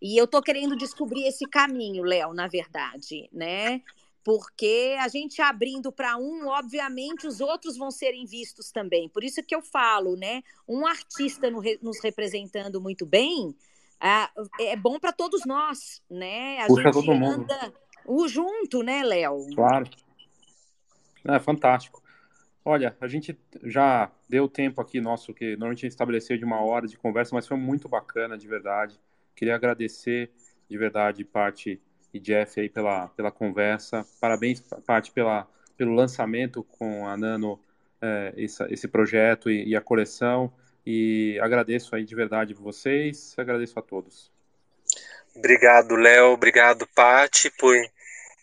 [0.00, 3.82] E eu estou querendo descobrir esse caminho, Léo, na verdade, né?
[4.24, 9.10] Porque a gente abrindo para um, obviamente os outros vão serem vistos também.
[9.10, 10.42] Por isso que eu falo, né?
[10.66, 13.54] Um artista nos representando muito bem,
[14.04, 14.28] ah,
[14.58, 16.58] é bom para todos nós, né?
[16.60, 17.72] A Puxa gente anda
[18.04, 19.46] o junto, né, Léo?
[19.54, 19.88] Claro.
[21.24, 22.02] É fantástico.
[22.64, 26.60] Olha, a gente já deu tempo aqui nosso, que normalmente a gente estabeleceu de uma
[26.60, 28.98] hora de conversa, mas foi muito bacana, de verdade.
[29.36, 30.32] Queria agradecer
[30.68, 31.80] de verdade, Paty
[32.12, 34.04] e Jeff aí pela, pela conversa.
[34.20, 37.60] Parabéns, Paty, pela, pelo lançamento com a Nano,
[38.00, 40.52] é, esse, esse projeto e, e a coleção.
[40.84, 44.30] E agradeço aí de verdade vocês, agradeço a todos.
[45.34, 47.74] Obrigado, Léo, obrigado, Pati, por,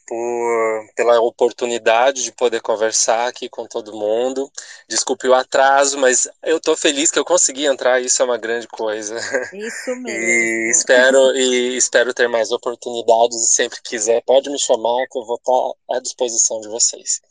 [0.08, 4.52] por, pela oportunidade de poder conversar aqui com todo mundo.
[4.88, 8.68] Desculpe o atraso, mas eu estou feliz que eu consegui entrar, isso é uma grande
[8.68, 9.16] coisa.
[9.54, 10.10] Isso mesmo.
[10.10, 15.26] E espero, e espero ter mais oportunidades e sempre quiser, pode me chamar que eu
[15.26, 17.22] vou estar à disposição de vocês.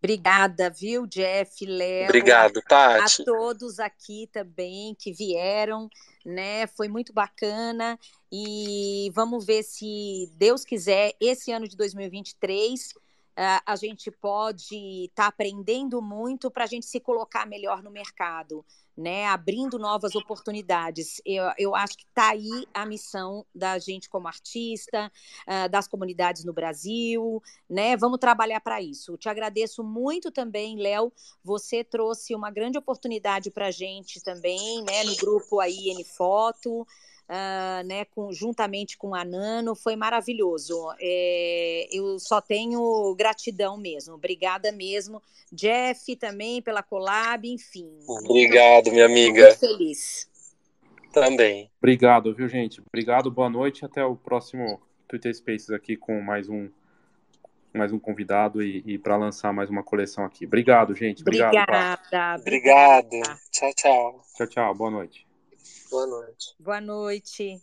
[0.00, 2.04] Obrigada, viu, Jeff, Léo.
[2.04, 3.22] Obrigado, Tati.
[3.22, 5.90] A todos aqui também que vieram,
[6.24, 6.66] né?
[6.68, 7.98] Foi muito bacana.
[8.30, 13.00] E vamos ver se Deus quiser, esse ano de 2023 uh,
[13.64, 18.64] a gente pode estar tá aprendendo muito para a gente se colocar melhor no mercado,
[18.96, 19.26] né?
[19.26, 21.22] Abrindo novas oportunidades.
[21.24, 25.10] Eu, eu acho que está aí a missão da gente como artista,
[25.46, 27.96] uh, das comunidades no Brasil, né?
[27.96, 29.16] Vamos trabalhar para isso.
[29.16, 31.12] Te agradeço muito também, Léo.
[31.44, 35.04] Você trouxe uma grande oportunidade para a gente também, né?
[35.04, 36.84] No grupo aí N Foto
[37.28, 40.74] uh, né, com, juntamente com a Nano, foi maravilhoso.
[41.00, 45.22] É, eu só tenho gratidão mesmo, obrigada mesmo.
[45.52, 47.88] Jeff também pela collab, enfim.
[48.06, 49.46] Obrigado, minha amiga.
[49.46, 50.28] Muito feliz.
[51.12, 51.70] Também.
[51.78, 52.82] Obrigado, viu, gente?
[52.86, 53.84] Obrigado, boa noite.
[53.84, 56.68] Até o próximo Twitter Spaces aqui com mais um
[57.72, 60.46] mais um convidado e, e para lançar mais uma coleção aqui.
[60.46, 61.22] Obrigado, gente.
[61.22, 62.40] Obrigado, obrigada.
[62.40, 63.38] Obrigado.
[63.50, 64.22] Tchau, tchau.
[64.36, 64.74] Tchau, tchau.
[64.74, 65.27] Boa noite.
[65.90, 66.54] Boa noite.
[66.58, 67.60] Boa noite.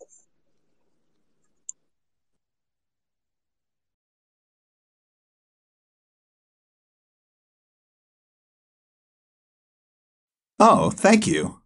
[10.60, 11.62] Oh, thank you.